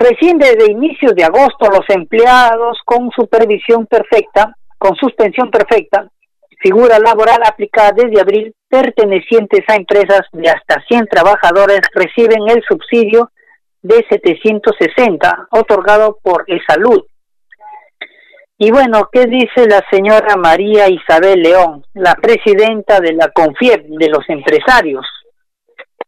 Recién 0.00 0.38
desde 0.38 0.72
inicios 0.72 1.14
de 1.14 1.24
agosto 1.24 1.68
los 1.70 1.84
empleados 1.90 2.78
con 2.86 3.10
supervisión 3.10 3.86
perfecta, 3.86 4.56
con 4.78 4.96
suspensión 4.96 5.50
perfecta, 5.50 6.08
figura 6.58 6.98
laboral 6.98 7.40
aplicada 7.44 7.92
desde 7.92 8.18
abril 8.18 8.54
pertenecientes 8.66 9.60
a 9.68 9.74
empresas 9.74 10.22
de 10.32 10.48
hasta 10.48 10.82
100 10.88 11.06
trabajadores 11.06 11.80
reciben 11.92 12.48
el 12.48 12.62
subsidio 12.66 13.30
de 13.82 14.02
760 14.08 15.48
otorgado 15.50 16.18
por 16.22 16.44
el 16.46 16.62
Salud. 16.66 17.04
Y 18.56 18.70
bueno, 18.70 19.10
¿qué 19.12 19.26
dice 19.26 19.66
la 19.68 19.84
señora 19.90 20.34
María 20.36 20.88
Isabel 20.88 21.42
León, 21.42 21.84
la 21.92 22.14
presidenta 22.14 23.00
de 23.00 23.12
la 23.12 23.28
CONFIEP 23.28 23.84
de 23.84 24.08
los 24.08 24.26
empresarios? 24.30 25.04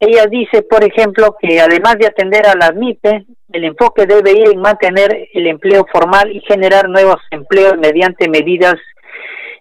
Ella 0.05 0.26
dice, 0.26 0.62
por 0.62 0.82
ejemplo, 0.82 1.36
que 1.40 1.61
además 1.61 1.94
de 1.96 2.09
atender 2.09 2.44
a 2.48 2.57
las 2.57 2.74
MIPE, 2.74 3.24
el 3.53 3.64
enfoque 3.64 4.05
debe 4.05 4.32
ir 4.32 4.48
en 4.48 4.61
mantener 4.61 5.28
el 5.32 5.46
empleo 5.46 5.86
formal 5.92 6.28
y 6.34 6.40
generar 6.40 6.88
nuevos 6.88 7.18
empleos 7.30 7.74
mediante 7.78 8.28
medidas 8.28 8.74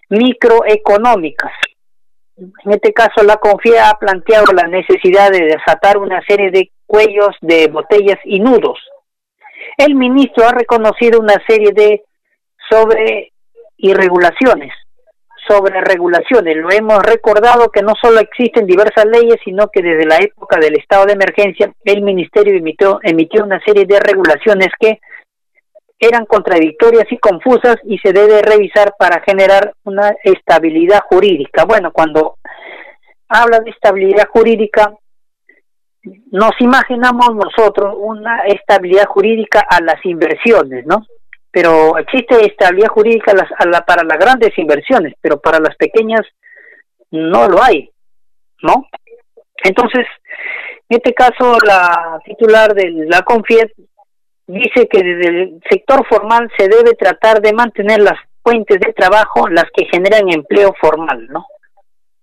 microeconómicas. 0.08 1.52
En 2.36 2.72
este 2.72 2.92
caso, 2.92 3.22
la 3.24 3.36
confía 3.36 3.88
ha 3.88 3.94
planteado 4.00 4.46
la 4.52 4.66
necesidad 4.66 5.30
de 5.30 5.44
desatar 5.44 5.96
una 5.98 6.20
serie 6.26 6.50
de 6.50 6.72
cuellos 6.86 7.36
de 7.40 7.68
botellas 7.68 8.18
y 8.24 8.40
nudos. 8.40 8.80
El 9.78 9.94
ministro 9.94 10.44
ha 10.48 10.50
reconocido 10.50 11.20
una 11.20 11.40
serie 11.46 11.70
de 11.72 12.02
sobre 12.68 13.32
irregulaciones, 13.76 14.72
sobre 15.48 15.80
regulaciones. 15.80 16.56
Lo 16.56 16.70
hemos 16.70 17.02
recordado 17.02 17.70
que 17.70 17.82
no 17.82 17.94
solo 18.00 18.20
existen 18.20 18.66
diversas 18.66 19.06
leyes, 19.06 19.36
sino 19.44 19.68
que 19.68 19.82
desde 19.82 20.06
la 20.06 20.16
época 20.16 20.58
del 20.58 20.76
estado 20.76 21.06
de 21.06 21.14
emergencia 21.14 21.72
el 21.84 22.02
ministerio 22.02 22.56
emitió, 22.56 23.00
emitió 23.02 23.44
una 23.44 23.60
serie 23.64 23.84
de 23.86 24.00
regulaciones 24.00 24.68
que 24.78 25.00
eran 25.98 26.26
contradictorias 26.26 27.06
y 27.10 27.18
confusas 27.18 27.76
y 27.84 27.98
se 27.98 28.12
debe 28.12 28.42
revisar 28.42 28.94
para 28.98 29.22
generar 29.22 29.72
una 29.84 30.12
estabilidad 30.24 31.00
jurídica. 31.08 31.64
Bueno, 31.64 31.92
cuando 31.92 32.38
habla 33.28 33.60
de 33.60 33.70
estabilidad 33.70 34.26
jurídica, 34.28 34.92
nos 36.32 36.52
imaginamos 36.58 37.36
nosotros 37.36 37.94
una 37.98 38.44
estabilidad 38.46 39.06
jurídica 39.06 39.60
a 39.60 39.80
las 39.80 40.04
inversiones, 40.04 40.84
¿no? 40.86 41.06
Pero 41.52 41.98
existe 41.98 42.46
estabilidad 42.46 42.88
jurídica 42.88 43.32
para 43.86 44.02
las 44.02 44.18
grandes 44.18 44.56
inversiones, 44.58 45.14
pero 45.20 45.38
para 45.38 45.60
las 45.60 45.76
pequeñas 45.76 46.22
no 47.10 47.46
lo 47.46 47.62
hay, 47.62 47.90
¿no? 48.62 48.88
Entonces, 49.62 50.06
en 50.88 50.96
este 50.96 51.12
caso, 51.12 51.58
la 51.64 52.20
titular 52.24 52.74
de 52.74 52.90
la 53.06 53.22
CONFIET 53.22 53.70
dice 54.46 54.88
que 54.88 55.02
desde 55.02 55.28
el 55.28 55.60
sector 55.70 56.06
formal 56.08 56.50
se 56.58 56.68
debe 56.68 56.94
tratar 56.94 57.40
de 57.40 57.52
mantener 57.52 58.00
las 58.00 58.18
fuentes 58.42 58.80
de 58.80 58.92
trabajo 58.92 59.48
las 59.48 59.66
que 59.74 59.86
generan 59.86 60.30
empleo 60.32 60.74
formal, 60.80 61.28
¿no? 61.28 61.46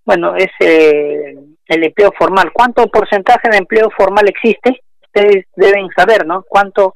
Bueno, 0.06 0.36
es 0.36 0.50
eh, 0.60 1.36
el 1.68 1.84
empleo 1.84 2.12
formal. 2.18 2.52
¿Cuánto 2.52 2.88
porcentaje 2.88 3.50
de 3.50 3.58
empleo 3.58 3.90
formal 3.96 4.28
existe? 4.28 4.82
Ustedes 5.04 5.46
deben 5.56 5.88
saber, 5.96 6.26
¿no? 6.26 6.44
¿Cuánto 6.48 6.94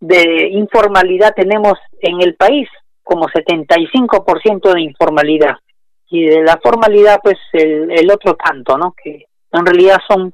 de 0.00 0.48
informalidad 0.52 1.34
tenemos 1.34 1.74
en 2.00 2.20
el 2.20 2.34
país? 2.34 2.68
Como 3.02 3.26
75% 3.28 4.74
de 4.74 4.80
informalidad. 4.80 5.56
Y 6.08 6.26
de 6.26 6.42
la 6.42 6.58
formalidad, 6.62 7.20
pues 7.22 7.36
el, 7.52 7.90
el 7.90 8.10
otro 8.10 8.34
tanto, 8.34 8.76
¿no? 8.76 8.94
Que 9.02 9.26
en 9.52 9.66
realidad 9.66 9.98
son 10.08 10.32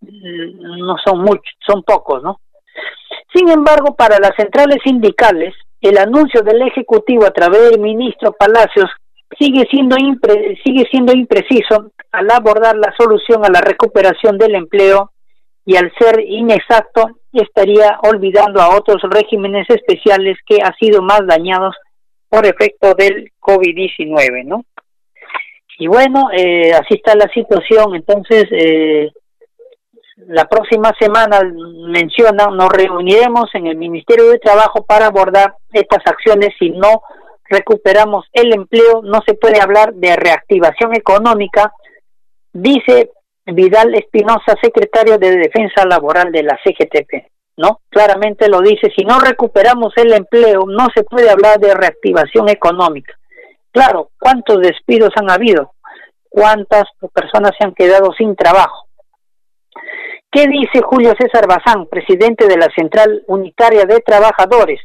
no 0.00 0.96
son 1.04 1.20
muchos, 1.20 1.54
son 1.66 1.82
pocos, 1.82 2.22
¿no? 2.22 2.40
Sin 3.34 3.48
embargo, 3.48 3.94
para 3.94 4.18
las 4.18 4.32
centrales 4.36 4.78
sindicales, 4.84 5.54
el 5.80 5.98
anuncio 5.98 6.42
del 6.42 6.62
Ejecutivo 6.62 7.26
a 7.26 7.30
través 7.30 7.70
del 7.70 7.80
ministro 7.80 8.32
Palacios 8.32 8.90
sigue 9.38 9.66
siendo, 9.70 9.96
sigue 10.64 10.86
siendo 10.90 11.12
impreciso 11.12 11.92
al 12.12 12.30
abordar 12.30 12.76
la 12.76 12.94
solución 12.96 13.44
a 13.44 13.50
la 13.50 13.60
recuperación 13.60 14.38
del 14.38 14.54
empleo 14.54 15.12
y 15.68 15.76
al 15.76 15.92
ser 15.98 16.18
inexacto 16.26 17.10
estaría 17.30 17.98
olvidando 18.02 18.58
a 18.58 18.74
otros 18.74 19.02
regímenes 19.02 19.68
especiales 19.68 20.38
que 20.46 20.62
han 20.62 20.74
sido 20.76 21.02
más 21.02 21.20
dañados 21.26 21.76
por 22.30 22.46
efecto 22.46 22.94
del 22.94 23.30
COVID-19, 23.38 24.46
¿no? 24.46 24.64
Y 25.78 25.86
bueno, 25.86 26.30
eh, 26.32 26.72
así 26.72 26.94
está 26.94 27.14
la 27.14 27.28
situación. 27.34 27.94
Entonces, 27.94 28.46
eh, 28.50 29.10
la 30.28 30.46
próxima 30.46 30.94
semana 30.98 31.42
menciona, 31.42 32.46
nos 32.46 32.70
reuniremos 32.70 33.54
en 33.54 33.66
el 33.66 33.76
Ministerio 33.76 34.30
de 34.30 34.38
Trabajo 34.38 34.86
para 34.86 35.08
abordar 35.08 35.52
estas 35.70 36.00
acciones. 36.06 36.48
Si 36.58 36.70
no 36.70 37.02
recuperamos 37.44 38.24
el 38.32 38.54
empleo, 38.54 39.02
no 39.02 39.20
se 39.26 39.34
puede 39.34 39.60
hablar 39.60 39.92
de 39.92 40.16
reactivación 40.16 40.96
económica, 40.96 41.74
dice 42.54 43.10
Vidal 43.52 43.94
Espinosa, 43.94 44.54
secretario 44.60 45.18
de 45.18 45.36
Defensa 45.36 45.84
Laboral 45.86 46.30
de 46.32 46.42
la 46.42 46.58
CGTP. 46.62 47.28
¿no? 47.58 47.80
Claramente 47.90 48.48
lo 48.48 48.60
dice, 48.60 48.90
si 48.96 49.04
no 49.04 49.18
recuperamos 49.18 49.92
el 49.96 50.12
empleo, 50.12 50.64
no 50.66 50.86
se 50.94 51.02
puede 51.02 51.28
hablar 51.28 51.58
de 51.58 51.74
reactivación 51.74 52.48
económica. 52.48 53.14
Claro, 53.72 54.10
¿cuántos 54.18 54.60
despidos 54.60 55.10
han 55.16 55.30
habido? 55.30 55.72
¿Cuántas 56.28 56.84
personas 57.12 57.52
se 57.58 57.66
han 57.66 57.74
quedado 57.74 58.12
sin 58.12 58.36
trabajo? 58.36 58.86
¿Qué 60.30 60.46
dice 60.46 60.82
Julio 60.82 61.14
César 61.18 61.48
Bazán, 61.48 61.86
presidente 61.86 62.46
de 62.46 62.58
la 62.58 62.68
Central 62.76 63.24
Unitaria 63.26 63.84
de 63.86 64.00
Trabajadores? 64.00 64.80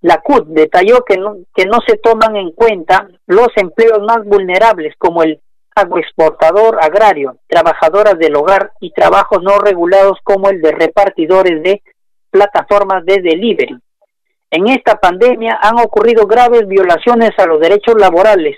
La 0.00 0.18
CUT 0.22 0.46
detalló 0.46 1.04
que 1.04 1.16
no, 1.16 1.36
que 1.54 1.66
no 1.66 1.78
se 1.86 1.98
toman 1.98 2.36
en 2.36 2.52
cuenta 2.52 3.08
los 3.26 3.48
empleos 3.56 4.00
más 4.06 4.24
vulnerables 4.24 4.94
como 4.98 5.22
el 5.22 5.40
agroexportador 5.76 6.78
agrario, 6.82 7.36
trabajadoras 7.46 8.18
del 8.18 8.34
hogar 8.34 8.72
y 8.80 8.92
trabajos 8.92 9.42
no 9.42 9.58
regulados 9.58 10.18
como 10.24 10.48
el 10.48 10.60
de 10.62 10.72
repartidores 10.72 11.62
de 11.62 11.82
plataformas 12.30 13.04
de 13.04 13.20
delivery. 13.20 13.76
En 14.50 14.68
esta 14.68 14.96
pandemia 14.98 15.58
han 15.60 15.78
ocurrido 15.78 16.26
graves 16.26 16.66
violaciones 16.66 17.30
a 17.38 17.46
los 17.46 17.60
derechos 17.60 17.94
laborales. 17.98 18.56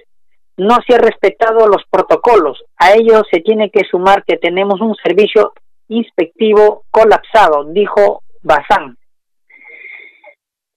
No 0.56 0.78
se 0.86 0.94
ha 0.94 0.98
respetado 0.98 1.66
los 1.66 1.82
protocolos. 1.90 2.62
A 2.76 2.92
ello 2.92 3.22
se 3.30 3.40
tiene 3.40 3.70
que 3.70 3.84
sumar 3.90 4.24
que 4.24 4.36
tenemos 4.36 4.80
un 4.80 4.94
servicio 4.96 5.52
inspectivo 5.88 6.84
colapsado, 6.90 7.64
dijo 7.64 8.22
Bazán. 8.42 8.96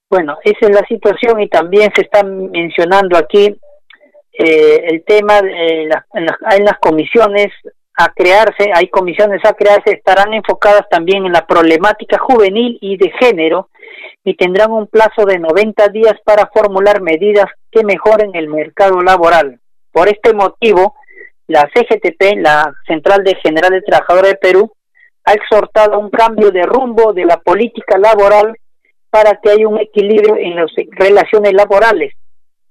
Bueno, 0.09 0.37
esa 0.43 0.67
es 0.67 0.75
la 0.75 0.85
situación 0.87 1.39
y 1.39 1.49
también 1.49 1.91
se 1.95 2.01
está 2.01 2.23
mencionando 2.23 3.17
aquí 3.17 3.55
eh, 4.33 4.85
el 4.87 5.03
tema 5.03 5.39
eh, 5.39 5.89
en, 6.13 6.25
las, 6.65 6.79
comisiones 6.79 7.47
a 7.97 8.11
crearse, 8.13 8.71
hay 8.73 8.87
comisiones 8.87 9.43
a 9.43 9.53
crearse, 9.53 9.91
estarán 9.91 10.33
enfocadas 10.33 10.87
también 10.89 11.25
en 11.25 11.33
la 11.33 11.45
problemática 11.45 12.17
juvenil 12.17 12.77
y 12.81 12.97
de 12.97 13.11
género 13.19 13.69
y 14.23 14.35
tendrán 14.35 14.71
un 14.71 14.87
plazo 14.87 15.25
de 15.25 15.37
90 15.37 15.89
días 15.89 16.15
para 16.23 16.49
formular 16.53 17.01
medidas 17.01 17.45
que 17.69 17.83
mejoren 17.83 18.31
el 18.33 18.47
mercado 18.47 19.01
laboral. 19.01 19.59
Por 19.91 20.07
este 20.07 20.33
motivo, 20.33 20.95
la 21.47 21.69
CGTP, 21.73 22.37
la 22.37 22.73
Central 22.87 23.23
de 23.23 23.35
General 23.35 23.71
de 23.71 23.81
Trabajadores 23.81 24.31
de 24.31 24.37
Perú, 24.37 24.71
ha 25.25 25.33
exhortado 25.33 25.99
un 25.99 26.09
cambio 26.09 26.51
de 26.51 26.63
rumbo 26.63 27.11
de 27.13 27.25
la 27.25 27.37
política 27.37 27.97
laboral 27.97 28.55
para 29.09 29.35
que 29.41 29.49
haya 29.49 29.67
un 29.67 29.79
equilibrio 29.79 30.37
en 30.37 30.55
las 30.55 30.71
relaciones 30.97 31.53
laborales 31.53 32.13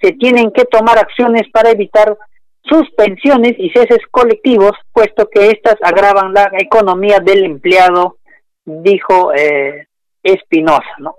se 0.00 0.12
tienen 0.12 0.50
que 0.50 0.64
tomar 0.64 0.98
acciones 0.98 1.42
para 1.52 1.70
evitar 1.70 2.16
suspensiones 2.62 3.54
y 3.58 3.70
ceses 3.70 4.00
colectivos, 4.10 4.72
puesto 4.92 5.28
que 5.28 5.48
éstas 5.48 5.76
agravan 5.82 6.32
la 6.32 6.50
economía 6.58 7.18
del 7.20 7.44
empleado, 7.44 8.16
dijo 8.64 9.32
eh, 9.34 9.86
Espinosa, 10.22 10.94
¿no? 10.98 11.16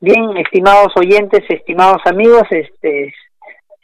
Bien, 0.00 0.36
estimados 0.38 0.92
oyentes, 0.96 1.42
estimados 1.48 2.00
amigos, 2.06 2.44
este, 2.50 3.12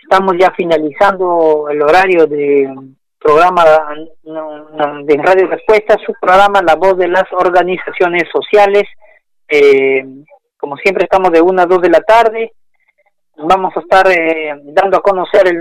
estamos 0.03 0.35
ya 0.39 0.51
finalizando 0.57 1.69
el 1.71 1.83
horario 1.83 2.27
de 2.27 2.73
programa 3.19 3.65
de 4.23 5.17
Radio 5.17 5.49
Respuesta, 5.49 5.97
su 6.07 6.15
programa 6.21 6.63
La 6.63 6.77
Voz 6.77 6.97
de 6.97 7.09
las 7.09 7.25
Organizaciones 7.33 8.25
Sociales. 8.33 8.85
Eh, 9.49 10.05
como 10.57 10.77
siempre 10.79 11.05
estamos 11.05 11.33
de 11.33 11.43
una 11.43 11.65
a 11.65 11.67
dos 11.67 11.83
de 11.83 11.91
la 11.91 12.01
tarde 12.01 12.53
vamos 13.39 13.73
a 13.77 13.81
estar 13.81 14.11
eh, 14.11 14.55
dando 14.65 14.99
a 14.99 15.03
conocer 15.03 15.53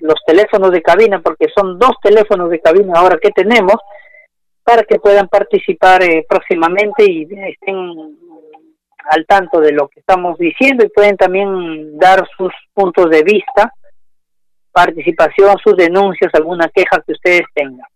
los 0.00 0.14
teléfonos 0.26 0.70
de 0.70 0.82
cabina, 0.82 1.20
porque 1.20 1.46
son 1.54 1.78
dos 1.78 1.92
teléfonos 2.02 2.50
de 2.50 2.60
cabina 2.60 2.94
ahora 2.96 3.18
que 3.20 3.30
tenemos, 3.30 3.76
para 4.62 4.82
que 4.82 4.98
puedan 4.98 5.28
participar 5.28 6.02
eh, 6.02 6.26
próximamente 6.28 7.04
y 7.04 7.22
estén 7.22 8.16
al 9.10 9.24
tanto 9.26 9.60
de 9.60 9.72
lo 9.72 9.88
que 9.88 10.00
estamos 10.00 10.36
diciendo 10.38 10.84
y 10.84 10.90
pueden 10.90 11.16
también 11.16 11.98
dar 11.98 12.26
sus 12.36 12.52
puntos 12.74 13.08
de 13.10 13.22
vista, 13.22 13.72
participación, 14.70 15.56
sus 15.64 15.76
denuncias, 15.76 16.34
alguna 16.34 16.68
queja 16.68 17.02
que 17.06 17.12
ustedes 17.12 17.42
tengan. 17.54 17.86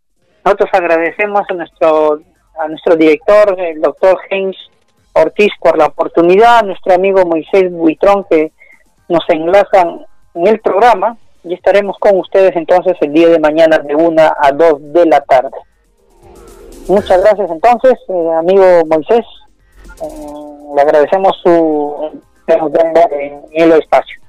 Nosotros 0.45 0.71
agradecemos 0.73 1.43
a 1.49 1.55
nuestro 1.55 2.23
a 2.59 2.69
nuestro 2.69 2.97
director, 2.97 3.59
el 3.59 3.81
doctor 3.81 4.19
James 4.31 4.57
Ortiz, 5.15 5.53
por 5.61 5.77
la 5.77 5.87
oportunidad, 5.87 6.59
a 6.59 6.63
nuestro 6.63 6.95
amigo 6.95 7.25
Moisés 7.25 7.71
Buitrón, 7.71 8.25
que 8.29 8.53
nos 9.13 9.25
enlazan 9.29 10.05
en 10.35 10.47
el 10.47 10.61
programa 10.61 11.17
y 11.45 11.55
estaremos 11.55 11.97
con 11.99 12.19
ustedes 12.19 12.57
entonces 12.57 12.97
el 13.01 13.13
día 13.13 13.29
de 13.29 13.39
mañana 13.39 13.79
de 13.79 13.95
1 13.95 14.23
a 14.23 14.53
2 14.53 14.93
de 14.93 15.07
la 15.07 15.21
tarde. 15.21 15.57
Muchas 16.89 17.21
gracias 17.21 17.51
entonces, 17.51 17.95
eh, 18.09 18.31
amigo 18.39 18.65
Moisés. 18.87 19.25
Eh, 20.03 20.75
le 20.75 20.83
agradecemos 20.83 21.39
su 21.43 22.21
que 22.47 22.55
en 22.55 23.45
el 23.53 23.73
espacio. 23.73 24.23